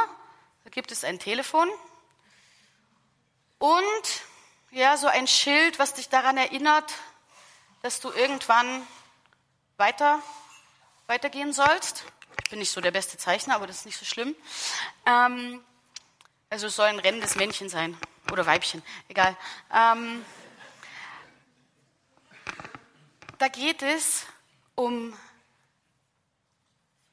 gibt 0.70 0.92
es 0.92 1.04
ein 1.04 1.18
Telefon 1.18 1.68
und 3.58 4.22
ja, 4.70 4.96
so 4.96 5.06
ein 5.06 5.26
Schild, 5.26 5.78
was 5.78 5.94
dich 5.94 6.08
daran 6.08 6.36
erinnert, 6.36 6.92
dass 7.84 8.00
du 8.00 8.10
irgendwann 8.12 8.86
weiter, 9.76 10.22
weitergehen 11.06 11.52
sollst. 11.52 12.04
Ich 12.42 12.48
bin 12.48 12.58
nicht 12.58 12.70
so 12.70 12.80
der 12.80 12.92
beste 12.92 13.18
Zeichner, 13.18 13.56
aber 13.56 13.66
das 13.66 13.80
ist 13.80 13.84
nicht 13.84 13.98
so 13.98 14.06
schlimm. 14.06 14.34
Ähm, 15.04 15.62
also 16.48 16.68
es 16.68 16.76
soll 16.76 16.86
ein 16.86 16.98
rennendes 16.98 17.36
Männchen 17.36 17.68
sein 17.68 17.94
oder 18.32 18.46
Weibchen, 18.46 18.82
egal. 19.08 19.36
Ähm, 19.70 20.24
da 23.36 23.48
geht 23.48 23.82
es 23.82 24.24
um 24.76 25.14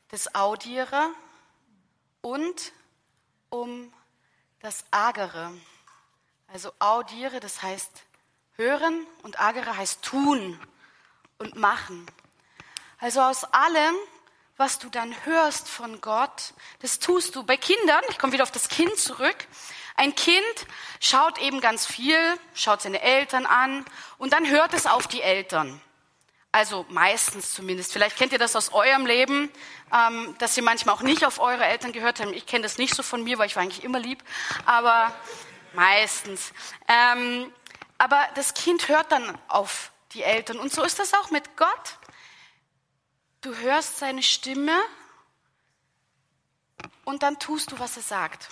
das 0.07 0.33
Audiere 0.33 1.09
und 2.21 2.71
um 3.49 3.91
das 4.61 4.85
Agere. 4.89 5.51
Also 6.47 6.71
Audiere, 6.79 7.41
das 7.41 7.61
heißt 7.61 8.03
Hören 8.55 9.05
und 9.23 9.39
agere 9.39 9.77
heißt 9.77 10.01
tun 10.01 10.59
und 11.37 11.55
machen. 11.55 12.05
Also 12.99 13.21
aus 13.21 13.43
allem, 13.45 13.95
was 14.57 14.77
du 14.77 14.89
dann 14.89 15.13
hörst 15.25 15.67
von 15.67 16.01
Gott, 16.01 16.53
das 16.81 16.99
tust 16.99 17.35
du. 17.35 17.43
Bei 17.43 17.57
Kindern, 17.57 18.03
ich 18.09 18.19
komme 18.19 18.33
wieder 18.33 18.43
auf 18.43 18.51
das 18.51 18.69
Kind 18.69 18.97
zurück, 18.97 19.47
ein 19.95 20.15
Kind 20.15 20.43
schaut 20.99 21.39
eben 21.39 21.61
ganz 21.61 21.85
viel, 21.85 22.17
schaut 22.53 22.81
seine 22.81 23.01
Eltern 23.01 23.45
an 23.45 23.85
und 24.17 24.33
dann 24.33 24.49
hört 24.49 24.73
es 24.73 24.85
auf 24.85 25.07
die 25.07 25.21
Eltern. 25.21 25.81
Also 26.51 26.85
meistens 26.89 27.53
zumindest. 27.53 27.93
Vielleicht 27.93 28.17
kennt 28.17 28.33
ihr 28.33 28.39
das 28.39 28.55
aus 28.55 28.73
eurem 28.73 29.05
Leben, 29.05 29.49
ähm, 29.93 30.35
dass 30.39 30.57
ihr 30.57 30.63
manchmal 30.63 30.95
auch 30.95 31.01
nicht 31.01 31.25
auf 31.25 31.39
eure 31.39 31.63
Eltern 31.65 31.93
gehört 31.93 32.19
habt. 32.19 32.33
Ich 32.33 32.45
kenne 32.45 32.63
das 32.63 32.77
nicht 32.77 32.93
so 32.93 33.03
von 33.03 33.23
mir, 33.23 33.37
weil 33.37 33.47
ich 33.47 33.55
war 33.55 33.63
eigentlich 33.63 33.83
immer 33.83 33.99
lieb, 33.99 34.21
aber 34.65 35.13
meistens. 35.73 36.51
Ähm, 36.89 37.51
aber 38.01 38.27
das 38.33 38.55
Kind 38.55 38.87
hört 38.87 39.11
dann 39.11 39.37
auf 39.47 39.91
die 40.13 40.23
Eltern. 40.23 40.57
Und 40.57 40.73
so 40.73 40.81
ist 40.81 40.97
das 40.97 41.13
auch 41.13 41.29
mit 41.29 41.55
Gott. 41.55 41.99
Du 43.41 43.55
hörst 43.57 43.99
seine 43.99 44.23
Stimme 44.23 44.75
und 47.05 47.21
dann 47.21 47.37
tust 47.37 47.71
du, 47.71 47.77
was 47.77 47.97
er 47.97 48.01
sagt. 48.01 48.49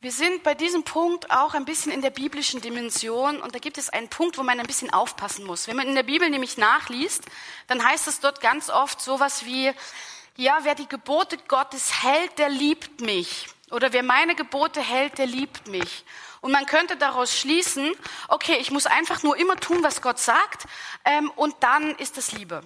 Wir 0.00 0.10
sind 0.10 0.42
bei 0.42 0.56
diesem 0.56 0.82
Punkt 0.82 1.30
auch 1.30 1.54
ein 1.54 1.64
bisschen 1.64 1.92
in 1.92 2.02
der 2.02 2.10
biblischen 2.10 2.60
Dimension 2.60 3.40
und 3.40 3.54
da 3.54 3.60
gibt 3.60 3.78
es 3.78 3.90
einen 3.90 4.08
Punkt, 4.08 4.38
wo 4.38 4.42
man 4.42 4.58
ein 4.58 4.66
bisschen 4.66 4.92
aufpassen 4.92 5.46
muss. 5.46 5.68
Wenn 5.68 5.76
man 5.76 5.86
in 5.86 5.94
der 5.94 6.02
Bibel 6.02 6.28
nämlich 6.28 6.58
nachliest, 6.58 7.22
dann 7.68 7.84
heißt 7.84 8.08
es 8.08 8.18
dort 8.18 8.40
ganz 8.40 8.70
oft 8.70 9.00
sowas 9.00 9.44
wie, 9.44 9.72
ja, 10.36 10.58
wer 10.62 10.74
die 10.74 10.88
Gebote 10.88 11.38
Gottes 11.46 12.02
hält, 12.02 12.40
der 12.40 12.48
liebt 12.48 13.02
mich. 13.02 13.46
Oder 13.70 13.92
wer 13.92 14.02
meine 14.02 14.34
Gebote 14.34 14.80
hält, 14.80 15.18
der 15.18 15.26
liebt 15.26 15.68
mich. 15.68 16.04
Und 16.40 16.52
man 16.52 16.66
könnte 16.66 16.96
daraus 16.96 17.36
schließen, 17.36 17.92
okay, 18.28 18.56
ich 18.60 18.70
muss 18.70 18.86
einfach 18.86 19.22
nur 19.22 19.36
immer 19.36 19.56
tun, 19.56 19.82
was 19.82 20.00
Gott 20.00 20.18
sagt, 20.18 20.66
ähm, 21.04 21.30
und 21.36 21.54
dann 21.60 21.94
ist 21.96 22.16
das 22.16 22.32
Liebe. 22.32 22.62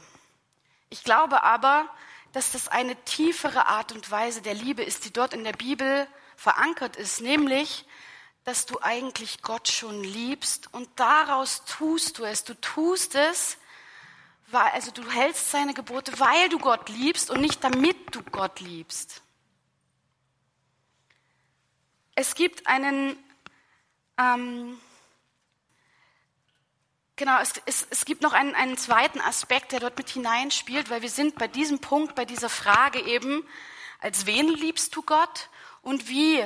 Ich 0.91 1.03
glaube 1.03 1.43
aber, 1.43 1.89
dass 2.33 2.53
das 2.53 2.69
eine 2.69 2.97
tiefere 3.05 3.67
Art 3.67 3.93
und 3.93 4.11
Weise 4.11 4.43
der 4.43 4.55
Liebe 4.55 4.83
ist, 4.83 5.05
die 5.05 5.13
dort 5.13 5.35
in 5.35 5.45
der 5.45 5.53
Bibel 5.53 6.07
verankert 6.37 6.97
ist, 6.97 7.21
nämlich, 7.21 7.85
dass 8.45 8.67
du 8.67 8.81
eigentlich 8.81 9.43
Gott 9.43 9.69
schon 9.69 10.05
liebst 10.05 10.73
und 10.73 10.89
daraus 10.97 11.65
tust 11.65 12.19
du 12.19 12.25
es. 12.25 12.45
Du 12.45 12.55
tust 12.61 13.15
es, 13.15 13.57
weil, 14.49 14.69
also 14.73 14.91
du 14.91 15.09
hältst 15.11 15.51
seine 15.51 15.75
Gebote, 15.75 16.19
weil 16.21 16.49
du 16.49 16.59
Gott 16.59 16.89
liebst 16.89 17.31
und 17.31 17.41
nicht 17.41 17.65
damit 17.65 17.97
du 18.15 18.23
Gott 18.23 18.61
liebst. 18.61 19.23
Es 22.15 22.35
gibt 22.35 22.67
einen 22.67 23.17
ähm, 24.19 24.79
genau, 27.17 27.41
es, 27.41 27.55
es, 27.67 27.87
es 27.91 28.05
gibt 28.05 28.23
noch 28.23 28.33
einen, 28.33 28.55
einen 28.55 28.77
zweiten 28.77 29.21
Aspekt, 29.21 29.73
der 29.73 29.81
dort 29.81 29.97
mit 29.99 30.11
hineinspielt, 30.11 30.91
weil 30.91 31.03
wir 31.03 31.11
sind 31.11 31.37
bei 31.37 31.49
diesem 31.49 31.79
Punkt, 31.81 32.15
bei 32.15 32.25
dieser 32.25 32.49
Frage 32.49 33.01
eben, 33.01 33.47
als 34.01 34.27
wen 34.27 34.49
liebst 34.49 34.95
du 34.97 35.03
Gott 35.03 35.49
und 35.83 36.09
wie 36.09 36.45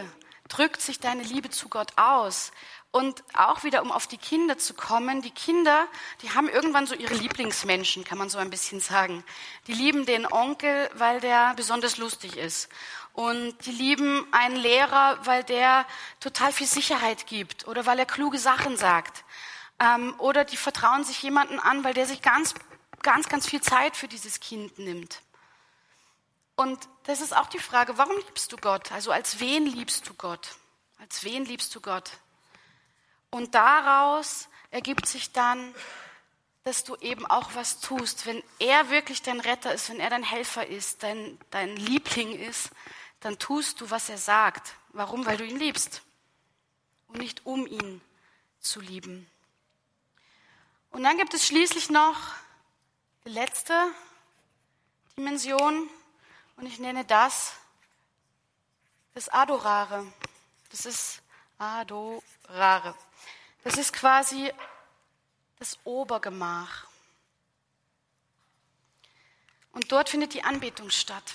drückt 0.48 0.80
sich 0.80 1.00
deine 1.00 1.22
Liebe 1.22 1.50
zu 1.50 1.68
Gott 1.68 1.92
aus? 1.96 2.52
Und 2.90 3.22
auch 3.34 3.64
wieder, 3.64 3.82
um 3.82 3.92
auf 3.92 4.06
die 4.06 4.16
Kinder 4.16 4.56
zu 4.56 4.72
kommen, 4.72 5.20
die 5.20 5.30
Kinder, 5.30 5.86
die 6.22 6.30
haben 6.30 6.48
irgendwann 6.48 6.86
so 6.86 6.94
ihre 6.94 7.14
Lieblingsmenschen, 7.14 8.02
kann 8.04 8.16
man 8.16 8.30
so 8.30 8.38
ein 8.38 8.48
bisschen 8.48 8.80
sagen. 8.80 9.24
Die 9.66 9.74
lieben 9.74 10.06
den 10.06 10.26
Onkel, 10.30 10.90
weil 10.94 11.20
der 11.20 11.52
besonders 11.54 11.98
lustig 11.98 12.36
ist. 12.38 12.70
Und 13.12 13.66
die 13.66 13.72
lieben 13.72 14.26
einen 14.32 14.56
Lehrer, 14.56 15.18
weil 15.24 15.44
der 15.44 15.86
total 16.20 16.52
viel 16.52 16.66
Sicherheit 16.66 17.26
gibt 17.26 17.68
oder 17.68 17.84
weil 17.84 17.98
er 17.98 18.06
kluge 18.06 18.38
Sachen 18.38 18.76
sagt. 18.78 19.24
Ähm, 19.80 20.14
oder 20.18 20.44
die 20.44 20.56
vertrauen 20.56 21.04
sich 21.04 21.22
jemanden 21.22 21.58
an, 21.58 21.84
weil 21.84 21.94
der 21.94 22.06
sich 22.06 22.22
ganz, 22.22 22.54
ganz, 23.02 23.28
ganz 23.28 23.46
viel 23.46 23.60
Zeit 23.60 23.96
für 23.96 24.08
dieses 24.08 24.40
Kind 24.40 24.78
nimmt. 24.78 25.20
Und 26.56 26.88
das 27.04 27.20
ist 27.20 27.36
auch 27.36 27.48
die 27.48 27.58
Frage, 27.58 27.98
warum 27.98 28.16
liebst 28.16 28.50
du 28.52 28.56
Gott? 28.56 28.90
Also 28.92 29.12
als 29.12 29.40
wen 29.40 29.66
liebst 29.66 30.08
du 30.08 30.14
Gott? 30.14 30.56
Als 30.98 31.22
wen 31.22 31.44
liebst 31.44 31.74
du 31.74 31.80
Gott? 31.80 32.10
Und 33.30 33.54
daraus 33.54 34.48
ergibt 34.70 35.06
sich 35.06 35.32
dann, 35.32 35.74
dass 36.64 36.84
du 36.84 36.96
eben 36.96 37.24
auch 37.26 37.54
was 37.54 37.80
tust. 37.80 38.26
Wenn 38.26 38.42
er 38.58 38.90
wirklich 38.90 39.22
dein 39.22 39.40
Retter 39.40 39.72
ist, 39.72 39.88
wenn 39.88 40.00
er 40.00 40.10
dein 40.10 40.22
Helfer 40.22 40.66
ist, 40.66 41.02
dein, 41.02 41.38
dein 41.50 41.76
Liebling 41.76 42.38
ist, 42.38 42.70
dann 43.20 43.38
tust 43.38 43.80
du, 43.80 43.90
was 43.90 44.08
er 44.08 44.18
sagt. 44.18 44.74
Warum? 44.90 45.26
Weil 45.26 45.36
du 45.36 45.44
ihn 45.44 45.58
liebst. 45.58 46.02
Und 47.08 47.18
nicht 47.18 47.46
um 47.46 47.66
ihn 47.66 48.00
zu 48.60 48.80
lieben. 48.80 49.28
Und 50.90 51.04
dann 51.04 51.16
gibt 51.16 51.34
es 51.34 51.46
schließlich 51.46 51.90
noch 51.90 52.18
die 53.24 53.30
letzte 53.30 53.74
Dimension. 55.16 55.88
Und 56.56 56.66
ich 56.66 56.78
nenne 56.78 57.04
das 57.04 57.54
das 59.14 59.28
Adorare. 59.30 60.06
Das 60.70 60.86
ist 60.86 61.22
Adorare. 61.58 62.94
Das 63.64 63.76
ist 63.76 63.92
quasi 63.92 64.52
das 65.58 65.78
Obergemach. 65.84 66.86
Und 69.72 69.92
dort 69.92 70.08
findet 70.08 70.34
die 70.34 70.44
Anbetung 70.44 70.90
statt. 70.90 71.34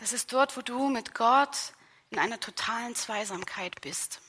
Das 0.00 0.12
ist 0.12 0.32
dort, 0.32 0.56
wo 0.56 0.62
du 0.62 0.88
mit 0.88 1.14
Gott 1.14 1.72
in 2.10 2.18
einer 2.18 2.40
totalen 2.40 2.94
Zweisamkeit 2.94 3.80
bist. 3.80 4.20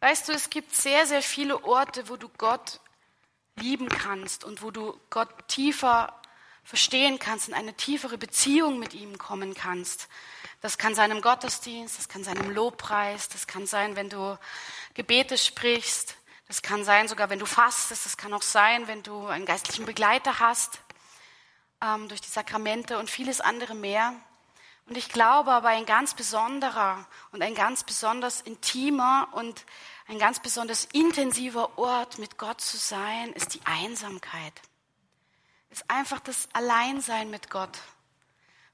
Weißt 0.00 0.28
du, 0.28 0.32
es 0.32 0.50
gibt 0.50 0.74
sehr, 0.74 1.06
sehr 1.06 1.22
viele 1.22 1.64
Orte, 1.64 2.08
wo 2.08 2.16
du 2.16 2.28
Gott 2.28 2.80
lieben 3.56 3.88
kannst 3.88 4.44
und 4.44 4.62
wo 4.62 4.70
du 4.70 4.98
Gott 5.10 5.28
tiefer 5.48 6.14
verstehen 6.62 7.18
kannst, 7.18 7.48
in 7.48 7.54
eine 7.54 7.74
tiefere 7.74 8.18
Beziehung 8.18 8.78
mit 8.78 8.94
ihm 8.94 9.18
kommen 9.18 9.54
kannst. 9.54 10.08
Das 10.60 10.76
kann 10.76 10.94
sein 10.94 11.12
im 11.12 11.22
Gottesdienst, 11.22 11.98
das 11.98 12.08
kann 12.08 12.24
sein 12.24 12.36
im 12.36 12.50
Lobpreis, 12.50 13.28
das 13.28 13.46
kann 13.46 13.66
sein, 13.66 13.94
wenn 13.94 14.08
du 14.08 14.36
Gebete 14.94 15.38
sprichst, 15.38 16.16
das 16.48 16.62
kann 16.62 16.84
sein 16.84 17.06
sogar, 17.06 17.30
wenn 17.30 17.38
du 17.38 17.46
fastest, 17.46 18.06
das 18.06 18.16
kann 18.16 18.32
auch 18.34 18.42
sein, 18.42 18.88
wenn 18.88 19.02
du 19.02 19.26
einen 19.26 19.46
geistlichen 19.46 19.86
Begleiter 19.86 20.40
hast, 20.40 20.80
ähm, 21.80 22.08
durch 22.08 22.20
die 22.20 22.28
Sakramente 22.28 22.98
und 22.98 23.08
vieles 23.08 23.40
andere 23.40 23.74
mehr. 23.74 24.14
Und 24.86 24.96
ich 24.96 25.10
glaube 25.10 25.52
aber, 25.52 25.68
ein 25.68 25.86
ganz 25.86 26.14
besonderer 26.14 27.06
und 27.30 27.42
ein 27.42 27.54
ganz 27.54 27.84
besonders 27.84 28.40
intimer 28.40 29.28
und 29.32 29.64
ein 30.08 30.18
ganz 30.18 30.40
besonders 30.40 30.86
intensiver 30.86 31.78
Ort 31.78 32.18
mit 32.18 32.38
Gott 32.38 32.62
zu 32.62 32.78
sein, 32.78 33.32
ist 33.34 33.54
die 33.54 33.60
Einsamkeit. 33.64 34.54
Ist 35.70 35.88
einfach 35.90 36.18
das 36.20 36.48
Alleinsein 36.54 37.28
mit 37.30 37.50
Gott, 37.50 37.78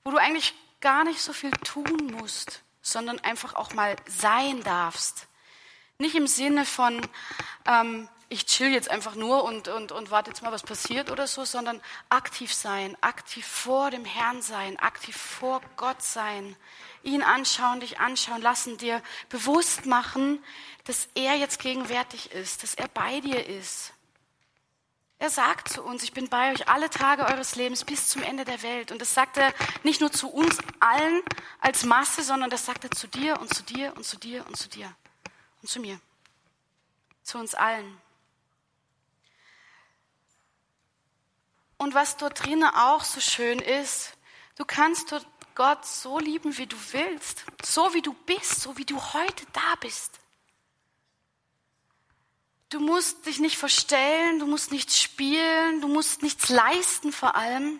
wo 0.04 0.12
du 0.12 0.16
eigentlich 0.16 0.54
gar 0.84 1.04
nicht 1.04 1.22
so 1.22 1.32
viel 1.32 1.50
tun 1.50 2.12
musst, 2.12 2.62
sondern 2.82 3.18
einfach 3.20 3.54
auch 3.54 3.72
mal 3.72 3.96
sein 4.06 4.62
darfst. 4.62 5.28
Nicht 5.96 6.14
im 6.14 6.26
Sinne 6.26 6.66
von, 6.66 7.00
ähm, 7.66 8.06
ich 8.28 8.44
chill 8.44 8.68
jetzt 8.68 8.90
einfach 8.90 9.14
nur 9.14 9.44
und, 9.44 9.68
und, 9.68 9.92
und 9.92 10.10
warte 10.10 10.30
jetzt 10.30 10.42
mal, 10.42 10.52
was 10.52 10.62
passiert 10.62 11.10
oder 11.10 11.26
so, 11.26 11.46
sondern 11.46 11.80
aktiv 12.10 12.52
sein, 12.52 12.98
aktiv 13.00 13.46
vor 13.46 13.90
dem 13.90 14.04
Herrn 14.04 14.42
sein, 14.42 14.78
aktiv 14.78 15.16
vor 15.16 15.62
Gott 15.76 16.02
sein, 16.02 16.54
ihn 17.02 17.22
anschauen, 17.22 17.80
dich 17.80 17.98
anschauen 17.98 18.42
lassen, 18.42 18.76
dir 18.76 19.00
bewusst 19.30 19.86
machen, 19.86 20.44
dass 20.84 21.08
er 21.14 21.34
jetzt 21.36 21.60
gegenwärtig 21.60 22.32
ist, 22.32 22.62
dass 22.62 22.74
er 22.74 22.88
bei 22.88 23.20
dir 23.20 23.46
ist, 23.46 23.94
er 25.24 25.30
sagt 25.30 25.70
zu 25.70 25.82
uns, 25.82 26.02
ich 26.02 26.12
bin 26.12 26.28
bei 26.28 26.52
euch 26.52 26.68
alle 26.68 26.90
Tage 26.90 27.24
eures 27.24 27.56
Lebens 27.56 27.82
bis 27.82 28.08
zum 28.08 28.22
Ende 28.22 28.44
der 28.44 28.60
Welt. 28.60 28.92
Und 28.92 29.00
das 29.00 29.14
sagt 29.14 29.38
er 29.38 29.54
nicht 29.82 30.02
nur 30.02 30.12
zu 30.12 30.28
uns 30.28 30.58
allen 30.80 31.22
als 31.60 31.84
Masse, 31.84 32.22
sondern 32.22 32.50
das 32.50 32.66
sagt 32.66 32.84
er 32.84 32.90
zu 32.90 33.08
dir 33.08 33.40
und 33.40 33.52
zu 33.52 33.62
dir 33.62 33.96
und 33.96 34.04
zu 34.04 34.18
dir 34.18 34.46
und 34.46 34.54
zu 34.58 34.68
dir 34.68 34.94
und 35.62 35.68
zu 35.68 35.80
mir. 35.80 35.98
Zu 37.22 37.38
uns 37.38 37.54
allen. 37.54 37.98
Und 41.78 41.94
was 41.94 42.18
dort 42.18 42.44
drinnen 42.44 42.68
auch 42.68 43.02
so 43.02 43.20
schön 43.22 43.60
ist, 43.60 44.12
du 44.56 44.66
kannst 44.66 45.10
dort 45.10 45.26
Gott 45.54 45.86
so 45.86 46.18
lieben, 46.18 46.58
wie 46.58 46.66
du 46.66 46.76
willst, 46.92 47.46
so 47.64 47.94
wie 47.94 48.02
du 48.02 48.12
bist, 48.12 48.60
so 48.60 48.76
wie 48.76 48.84
du 48.84 49.00
heute 49.00 49.46
da 49.54 49.74
bist. 49.80 50.20
Du 52.74 52.80
musst 52.80 53.26
dich 53.26 53.38
nicht 53.38 53.56
verstellen, 53.56 54.40
du 54.40 54.48
musst 54.48 54.72
nichts 54.72 55.00
spielen, 55.00 55.80
du 55.80 55.86
musst 55.86 56.22
nichts 56.22 56.48
leisten 56.48 57.12
vor 57.12 57.36
allem, 57.36 57.78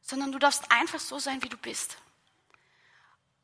sondern 0.00 0.30
du 0.30 0.38
darfst 0.38 0.70
einfach 0.70 1.00
so 1.00 1.18
sein, 1.18 1.42
wie 1.42 1.48
du 1.48 1.56
bist. 1.56 1.96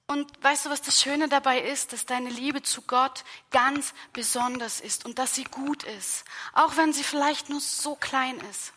Und 0.07 0.31
weißt 0.45 0.67
du, 0.67 0.71
was 0.71 0.83
das 0.83 1.03
Schöne 1.03 1.29
dabei 1.29 1.61
ist, 1.63 1.93
dass 1.93 2.07
deine 2.07 2.31
Liebe 2.31 2.63
zu 2.63 2.83
Gott 2.83 3.25
ganz 3.51 3.93
besonders 4.13 4.81
ist 4.81 5.05
und 5.05 5.19
dass 5.19 5.35
sie 5.35 5.43
gut 5.43 5.83
ist, 5.83 6.25
auch 6.53 6.77
wenn 6.77 6.93
sie 6.93 7.03
vielleicht 7.03 7.49
nur 7.49 7.61
so 7.61 7.97
klein 7.97 8.39
ist. 8.53 8.73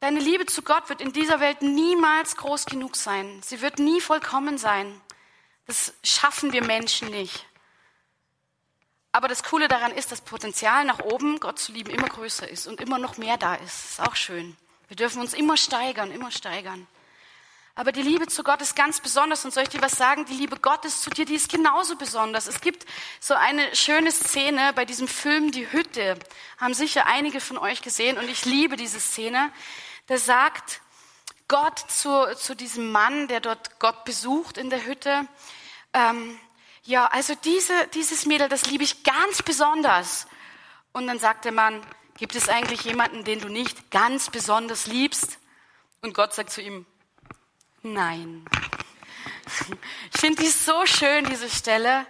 Deine 0.00 0.18
Liebe 0.18 0.46
zu 0.46 0.62
Gott 0.62 0.88
wird 0.88 1.02
in 1.02 1.12
dieser 1.12 1.40
Welt 1.40 1.60
niemals 1.60 2.36
groß 2.36 2.64
genug 2.64 2.96
sein. 2.96 3.42
Sie 3.44 3.60
wird 3.60 3.78
nie 3.78 4.00
vollkommen 4.00 4.56
sein. 4.56 4.98
Das 5.66 5.92
schaffen 6.02 6.54
wir 6.54 6.64
Menschen 6.64 7.10
nicht. 7.10 7.44
Aber 9.12 9.28
das 9.28 9.42
Coole 9.42 9.68
daran 9.68 9.92
ist, 9.92 10.10
dass 10.10 10.22
Potenzial 10.22 10.84
nach 10.86 11.00
oben, 11.00 11.38
Gott 11.38 11.58
zu 11.58 11.72
lieben, 11.72 11.90
immer 11.90 12.08
größer 12.08 12.48
ist 12.48 12.66
und 12.66 12.80
immer 12.80 12.98
noch 12.98 13.18
mehr 13.18 13.36
da 13.36 13.54
ist. 13.56 13.90
Ist 13.90 14.00
auch 14.00 14.16
schön. 14.16 14.56
Wir 14.88 14.96
dürfen 14.96 15.20
uns 15.20 15.34
immer 15.34 15.58
steigern, 15.58 16.10
immer 16.10 16.30
steigern. 16.30 16.86
Aber 17.74 17.92
die 17.92 18.02
Liebe 18.02 18.26
zu 18.26 18.42
Gott 18.42 18.60
ist 18.60 18.76
ganz 18.76 19.00
besonders. 19.00 19.44
Und 19.44 19.52
soll 19.52 19.62
ich 19.64 19.68
dir 19.68 19.80
was 19.80 19.92
sagen? 19.92 20.26
Die 20.26 20.34
Liebe 20.34 20.58
Gottes 20.58 21.00
zu 21.00 21.10
dir, 21.10 21.24
die 21.24 21.34
ist 21.34 21.50
genauso 21.50 21.96
besonders. 21.96 22.46
Es 22.46 22.60
gibt 22.60 22.86
so 23.20 23.34
eine 23.34 23.74
schöne 23.74 24.12
Szene 24.12 24.72
bei 24.74 24.84
diesem 24.84 25.08
Film 25.08 25.52
Die 25.52 25.70
Hütte. 25.72 26.18
Haben 26.58 26.74
sicher 26.74 27.06
einige 27.06 27.40
von 27.40 27.56
euch 27.58 27.80
gesehen. 27.80 28.18
Und 28.18 28.28
ich 28.28 28.44
liebe 28.44 28.76
diese 28.76 29.00
Szene. 29.00 29.50
Da 30.06 30.18
sagt 30.18 30.80
Gott 31.48 31.78
zu, 31.78 32.34
zu 32.36 32.54
diesem 32.54 32.92
Mann, 32.92 33.28
der 33.28 33.40
dort 33.40 33.78
Gott 33.78 34.04
besucht 34.04 34.58
in 34.58 34.70
der 34.70 34.84
Hütte, 34.84 35.26
ähm, 35.92 36.38
ja, 36.84 37.06
also 37.06 37.34
diese, 37.34 37.86
dieses 37.94 38.26
Mädel, 38.26 38.48
das 38.48 38.66
liebe 38.66 38.84
ich 38.84 39.04
ganz 39.04 39.42
besonders. 39.42 40.26
Und 40.92 41.06
dann 41.06 41.18
sagt 41.18 41.44
der 41.44 41.52
Mann, 41.52 41.80
gibt 42.16 42.34
es 42.34 42.48
eigentlich 42.48 42.82
jemanden, 42.82 43.24
den 43.24 43.40
du 43.40 43.48
nicht 43.48 43.90
ganz 43.90 44.30
besonders 44.30 44.86
liebst? 44.86 45.38
Und 46.02 46.14
Gott 46.14 46.34
sagt 46.34 46.50
zu 46.50 46.60
ihm, 46.60 46.84
nein. 47.82 48.44
Ich 50.12 50.20
finde 50.20 50.42
die 50.42 50.48
so 50.48 50.84
schön, 50.86 51.24
diese 51.24 51.48
Stelle, 51.48 52.06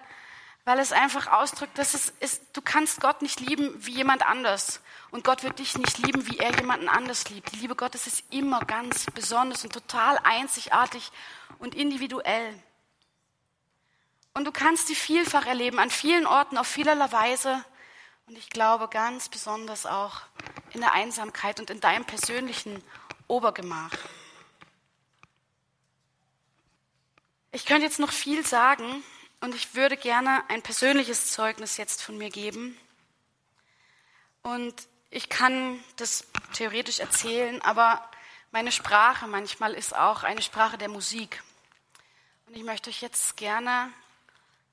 weil 0.64 0.78
es 0.78 0.92
einfach 0.92 1.26
ausdrückt, 1.26 1.76
dass 1.76 1.94
es 1.94 2.12
ist, 2.20 2.42
du 2.54 2.62
kannst 2.62 3.00
Gott 3.00 3.20
nicht 3.20 3.40
lieben 3.40 3.74
wie 3.84 3.92
jemand 3.92 4.26
anders. 4.26 4.80
Und 5.10 5.24
Gott 5.24 5.42
wird 5.42 5.58
dich 5.58 5.76
nicht 5.76 5.98
lieben, 5.98 6.26
wie 6.28 6.38
er 6.38 6.56
jemanden 6.56 6.88
anders 6.88 7.28
liebt. 7.28 7.52
Die 7.52 7.58
Liebe 7.58 7.76
Gottes 7.76 8.06
ist 8.06 8.24
immer 8.30 8.60
ganz 8.60 9.06
besonders 9.14 9.64
und 9.64 9.72
total 9.72 10.18
einzigartig 10.22 11.12
und 11.58 11.74
individuell. 11.74 12.54
Und 14.34 14.44
du 14.46 14.52
kannst 14.52 14.88
die 14.88 14.94
vielfach 14.94 15.46
erleben, 15.46 15.78
an 15.78 15.90
vielen 15.90 16.26
Orten, 16.26 16.56
auf 16.56 16.66
vielerlei 16.66 17.12
Weise. 17.12 17.64
Und 18.26 18.38
ich 18.38 18.50
glaube 18.50 18.88
ganz 18.88 19.28
besonders 19.28 19.84
auch 19.84 20.22
in 20.72 20.80
der 20.80 20.92
Einsamkeit 20.92 21.60
und 21.60 21.70
in 21.70 21.80
deinem 21.80 22.04
persönlichen 22.04 22.82
Obergemach. 23.28 23.92
Ich 27.50 27.66
könnte 27.66 27.84
jetzt 27.84 27.98
noch 27.98 28.12
viel 28.12 28.46
sagen 28.46 29.04
und 29.40 29.54
ich 29.54 29.74
würde 29.74 29.98
gerne 29.98 30.42
ein 30.48 30.62
persönliches 30.62 31.32
Zeugnis 31.32 31.76
jetzt 31.76 32.02
von 32.02 32.16
mir 32.16 32.30
geben. 32.30 32.78
Und 34.42 34.74
ich 35.10 35.28
kann 35.28 35.82
das 35.96 36.26
theoretisch 36.54 37.00
erzählen, 37.00 37.60
aber 37.60 38.08
meine 38.50 38.72
Sprache 38.72 39.26
manchmal 39.26 39.74
ist 39.74 39.94
auch 39.94 40.22
eine 40.22 40.40
Sprache 40.40 40.78
der 40.78 40.88
Musik. 40.88 41.42
Und 42.46 42.56
ich 42.56 42.64
möchte 42.64 42.88
euch 42.88 43.02
jetzt 43.02 43.36
gerne 43.36 43.92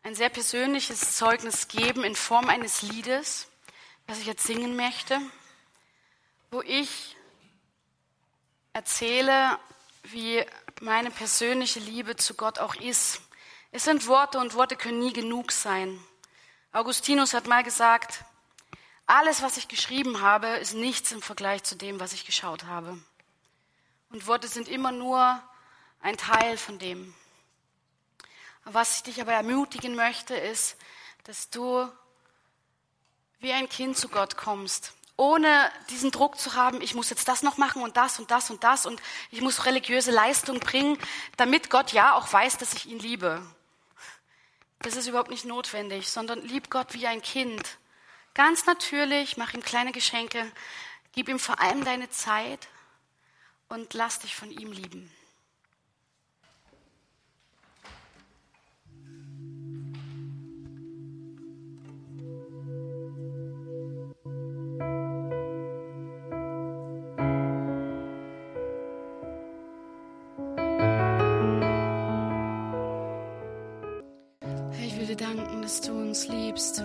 ein 0.10 0.16
sehr 0.16 0.30
persönliches 0.30 1.18
Zeugnis 1.18 1.68
geben 1.68 2.04
in 2.04 2.16
Form 2.16 2.50
eines 2.50 2.82
Liedes, 2.82 3.48
das 4.08 4.18
ich 4.18 4.26
jetzt 4.26 4.44
singen 4.44 4.76
möchte, 4.76 5.22
wo 6.50 6.64
ich 6.64 7.16
erzähle, 8.74 9.60
wie 10.06 10.44
meine 10.82 11.12
persönliche 11.12 11.80
Liebe 11.80 12.16
zu 12.16 12.34
Gott 12.34 12.58
auch 12.58 12.74
ist. 12.74 13.22
Es 13.72 13.84
sind 13.84 14.08
Worte 14.08 14.40
und 14.40 14.56
Worte 14.56 14.76
können 14.76 14.98
nie 14.98 15.14
genug 15.14 15.52
sein. 15.52 16.04
Augustinus 16.72 17.36
hat 17.36 17.46
mal 17.46 17.64
gesagt, 17.64 18.26
alles, 19.06 19.44
was 19.44 19.58
ich 19.58 19.68
geschrieben 19.68 20.22
habe, 20.22 20.48
ist 20.48 20.74
nichts 20.74 21.12
im 21.12 21.22
Vergleich 21.22 21.62
zu 21.62 21.76
dem, 21.76 22.00
was 22.00 22.14
ich 22.14 22.26
geschaut 22.26 22.64
habe. 22.64 22.98
Und 24.10 24.26
Worte 24.26 24.48
sind 24.48 24.70
immer 24.70 24.92
nur 24.92 25.40
ein 26.02 26.18
Teil 26.18 26.58
von 26.58 26.80
dem. 26.80 27.14
Was 28.72 28.98
ich 28.98 29.04
dich 29.04 29.22
aber 29.22 29.34
ermutigen 29.34 29.96
möchte, 29.96 30.36
ist, 30.36 30.78
dass 31.24 31.50
du 31.50 31.90
wie 33.40 33.52
ein 33.52 33.68
Kind 33.68 33.98
zu 33.98 34.10
Gott 34.10 34.38
kommst, 34.38 34.94
ohne 35.18 35.72
diesen 35.90 36.12
Druck 36.12 36.38
zu 36.38 36.54
haben, 36.54 36.80
ich 36.80 36.94
muss 36.94 37.10
jetzt 37.10 37.28
das 37.28 37.42
noch 37.42 37.58
machen 37.58 37.82
und 37.82 37.98
das 37.98 38.20
und 38.20 38.30
das 38.30 38.52
und 38.52 38.64
das 38.64 38.86
und 38.86 39.02
ich 39.32 39.42
muss 39.42 39.66
religiöse 39.66 40.12
Leistung 40.12 40.60
bringen, 40.60 41.00
damit 41.36 41.72
Gott 41.72 41.94
ja 41.94 42.14
auch 42.14 42.32
weiß, 42.32 42.58
dass 42.58 42.74
ich 42.74 42.86
ihn 42.86 43.00
liebe. 43.00 43.42
Das 44.80 44.96
ist 44.96 45.08
überhaupt 45.08 45.32
nicht 45.32 45.46
notwendig, 45.46 46.08
sondern 46.08 46.42
lieb 46.42 46.70
Gott 46.70 46.94
wie 46.94 47.08
ein 47.08 47.24
Kind. 47.24 47.80
Ganz 48.36 48.68
natürlich, 48.68 49.36
mach 49.36 49.54
ihm 49.54 49.64
kleine 49.64 49.92
Geschenke, 49.92 50.50
gib 51.14 51.28
ihm 51.28 51.40
vor 51.40 51.60
allem 51.60 51.84
deine 51.84 52.10
Zeit 52.12 52.68
und 53.68 53.96
lass 53.96 54.20
dich 54.20 54.36
von 54.36 54.52
ihm 54.52 54.72
lieben. 54.72 55.12
Dass 75.70 75.82
du 75.82 75.92
uns 75.92 76.28
liebst. 76.28 76.84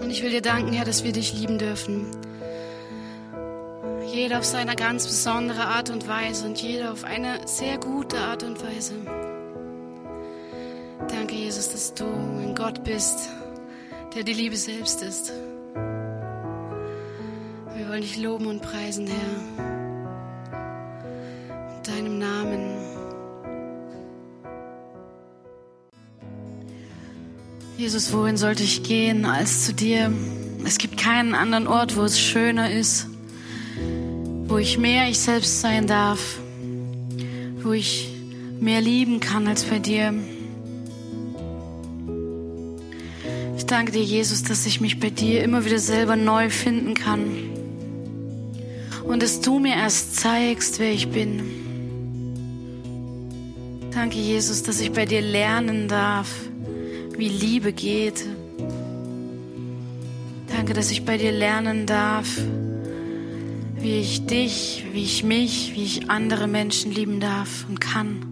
Und 0.00 0.10
ich 0.10 0.22
will 0.22 0.30
dir 0.30 0.42
danken, 0.42 0.72
Herr, 0.72 0.84
dass 0.84 1.02
wir 1.02 1.10
dich 1.10 1.32
lieben 1.32 1.58
dürfen. 1.58 2.06
Jeder 4.06 4.38
auf 4.38 4.44
seine 4.44 4.76
ganz 4.76 5.08
besondere 5.08 5.62
Art 5.64 5.90
und 5.90 6.06
Weise 6.06 6.46
und 6.46 6.62
jeder 6.62 6.92
auf 6.92 7.02
eine 7.02 7.48
sehr 7.48 7.78
gute 7.78 8.16
Art 8.16 8.44
und 8.44 8.62
Weise. 8.62 8.94
Danke, 11.08 11.34
Jesus, 11.34 11.70
dass 11.70 11.92
du 11.94 12.04
ein 12.04 12.54
Gott 12.54 12.84
bist, 12.84 13.28
der 14.14 14.22
die 14.22 14.34
Liebe 14.34 14.56
selbst 14.56 15.02
ist. 15.02 15.32
Wir 17.74 17.88
wollen 17.88 18.02
dich 18.02 18.16
loben 18.18 18.46
und 18.46 18.62
preisen, 18.62 19.08
Herr. 19.08 19.79
Jesus, 27.80 28.12
wohin 28.12 28.36
sollte 28.36 28.62
ich 28.62 28.82
gehen 28.82 29.24
als 29.24 29.64
zu 29.64 29.72
dir? 29.72 30.12
Es 30.66 30.76
gibt 30.76 30.98
keinen 30.98 31.34
anderen 31.34 31.66
Ort, 31.66 31.96
wo 31.96 32.02
es 32.02 32.20
schöner 32.20 32.70
ist, 32.70 33.06
wo 34.48 34.58
ich 34.58 34.76
mehr 34.76 35.08
ich 35.08 35.18
selbst 35.18 35.62
sein 35.62 35.86
darf, 35.86 36.20
wo 37.62 37.72
ich 37.72 38.10
mehr 38.60 38.82
lieben 38.82 39.18
kann 39.20 39.48
als 39.48 39.64
bei 39.64 39.78
dir. 39.78 40.12
Ich 43.56 43.64
danke 43.64 43.92
dir, 43.92 44.02
Jesus, 44.02 44.42
dass 44.42 44.66
ich 44.66 44.82
mich 44.82 45.00
bei 45.00 45.08
dir 45.08 45.42
immer 45.42 45.64
wieder 45.64 45.78
selber 45.78 46.16
neu 46.16 46.50
finden 46.50 46.92
kann 46.92 47.30
und 49.04 49.22
dass 49.22 49.40
du 49.40 49.58
mir 49.58 49.76
erst 49.76 50.16
zeigst, 50.16 50.80
wer 50.80 50.92
ich 50.92 51.08
bin. 51.08 51.40
Danke, 53.90 54.18
Jesus, 54.18 54.62
dass 54.62 54.80
ich 54.80 54.92
bei 54.92 55.06
dir 55.06 55.22
lernen 55.22 55.88
darf 55.88 56.28
wie 57.20 57.28
Liebe 57.28 57.74
geht. 57.74 58.24
Danke, 60.48 60.72
dass 60.72 60.90
ich 60.90 61.04
bei 61.04 61.18
dir 61.18 61.32
lernen 61.32 61.84
darf, 61.84 62.26
wie 63.78 64.00
ich 64.00 64.24
dich, 64.24 64.86
wie 64.92 65.02
ich 65.02 65.22
mich, 65.22 65.72
wie 65.74 65.84
ich 65.84 66.08
andere 66.08 66.46
Menschen 66.46 66.92
lieben 66.92 67.20
darf 67.20 67.66
und 67.68 67.78
kann. 67.78 68.26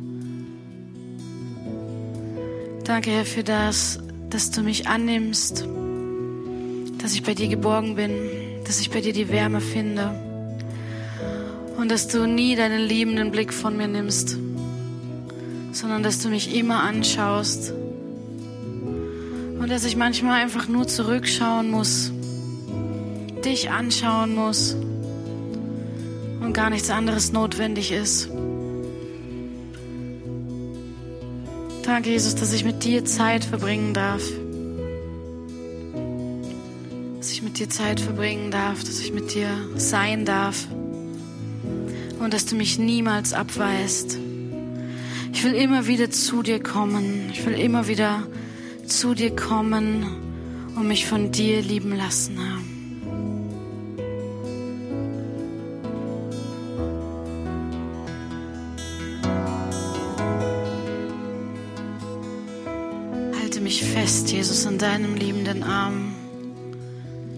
Danke, 2.85 3.11
Herr, 3.11 3.27
für 3.27 3.44
das, 3.44 3.98
dass 4.31 4.51
du 4.53 4.62
mich 4.62 4.88
annimmst, 4.88 5.66
dass 6.96 7.12
ich 7.12 7.22
bei 7.22 7.35
dir 7.35 7.48
geborgen 7.48 7.94
bin, 7.94 8.12
dass 8.64 8.81
ich 8.81 8.88
bei 8.88 9.03
dir 9.03 9.12
die 9.12 9.29
Wärme 9.29 9.61
finde 9.61 10.18
und 11.77 11.90
dass 11.90 12.09
du 12.09 12.27
nie 12.27 12.57
deinen 12.57 12.81
liebenden 12.81 13.33
Blick 13.33 13.53
von 13.53 13.77
mir 13.77 13.87
nimmst, 13.87 14.38
sondern 15.72 16.03
dass 16.03 16.22
du 16.22 16.31
mich 16.31 16.57
immer 16.57 16.83
anschaust 16.83 17.74
und 19.59 19.71
dass 19.71 19.85
ich 19.85 19.97
manchmal 19.97 20.40
einfach 20.40 20.68
nur 20.68 20.87
zurückschauen 20.87 21.71
muss, 21.71 22.12
dich 23.44 23.71
anschauen 23.71 24.35
muss 24.35 24.77
und 26.40 26.53
gar 26.53 26.71
nichts 26.71 26.90
anderes 26.90 27.33
notwendig 27.33 27.92
ist. 27.92 28.31
Danke, 31.83 32.11
Jesus, 32.11 32.35
dass 32.35 32.53
ich 32.53 32.64
mit 32.64 32.85
dir 32.85 33.05
Zeit 33.05 33.44
verbringen 33.44 33.94
darf. 33.94 34.23
Dass 37.16 37.33
ich 37.33 37.42
mit 37.42 37.59
dir 37.59 37.71
Zeit 37.71 37.99
verbringen 37.99 38.51
darf, 38.51 38.85
dass 38.85 39.01
ich 39.01 39.12
mit 39.12 39.35
dir 39.35 39.49
sein 39.77 40.25
darf. 40.25 40.68
Und 42.21 42.35
dass 42.35 42.44
du 42.44 42.57
mich 42.57 42.79
niemals 42.79 43.33
abweist. 43.33 44.18
Ich 45.33 45.44
will 45.44 45.55
immer 45.55 45.87
wieder 45.87 46.11
zu 46.11 46.42
dir 46.42 46.62
kommen. 46.62 47.31
Ich 47.33 47.47
will 47.47 47.59
immer 47.59 47.88
wieder 47.88 48.27
zu 48.88 49.14
dir 49.14 49.35
kommen 49.35 50.07
und 50.74 50.88
mich 50.88 51.07
von 51.07 51.31
dir 51.31 51.61
lieben 51.61 51.94
lassen 51.94 52.38
haben. 52.38 52.64
Halte 63.40 63.61
mich 63.61 63.85
fest, 63.85 64.31
Jesus, 64.33 64.64
in 64.64 64.79
deinem 64.79 65.14
liebenden 65.14 65.62
Arm. 65.62 66.14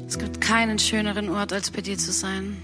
Es 0.06 0.18
gibt 0.18 0.40
keinen 0.40 0.78
schöneren 0.78 1.28
Ort, 1.28 1.52
als 1.52 1.70
bei 1.70 1.80
dir 1.80 1.98
zu 1.98 2.12
sein. 2.12 2.56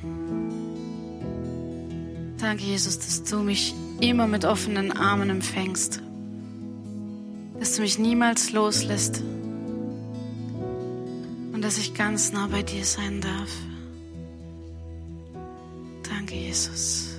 Danke, 2.39 2.65
Jesus, 2.65 2.99
dass 2.99 3.25
du 3.25 3.39
mich 3.39 3.75
immer 4.01 4.27
mit 4.27 4.45
offenen 4.45 4.93
Armen 4.93 5.31
empfängst 5.31 6.03
dass 7.59 7.77
du 7.77 7.83
mich 7.83 7.99
niemals 7.99 8.53
loslässt 8.53 9.23
und 11.53 11.63
dass 11.63 11.79
ich 11.79 11.95
ganz 11.95 12.33
nah 12.33 12.47
bei 12.49 12.63
dir 12.63 12.85
sein 12.85 13.21
darf. 13.21 13.51
Danke, 16.09 16.35
Jesus. 16.35 17.16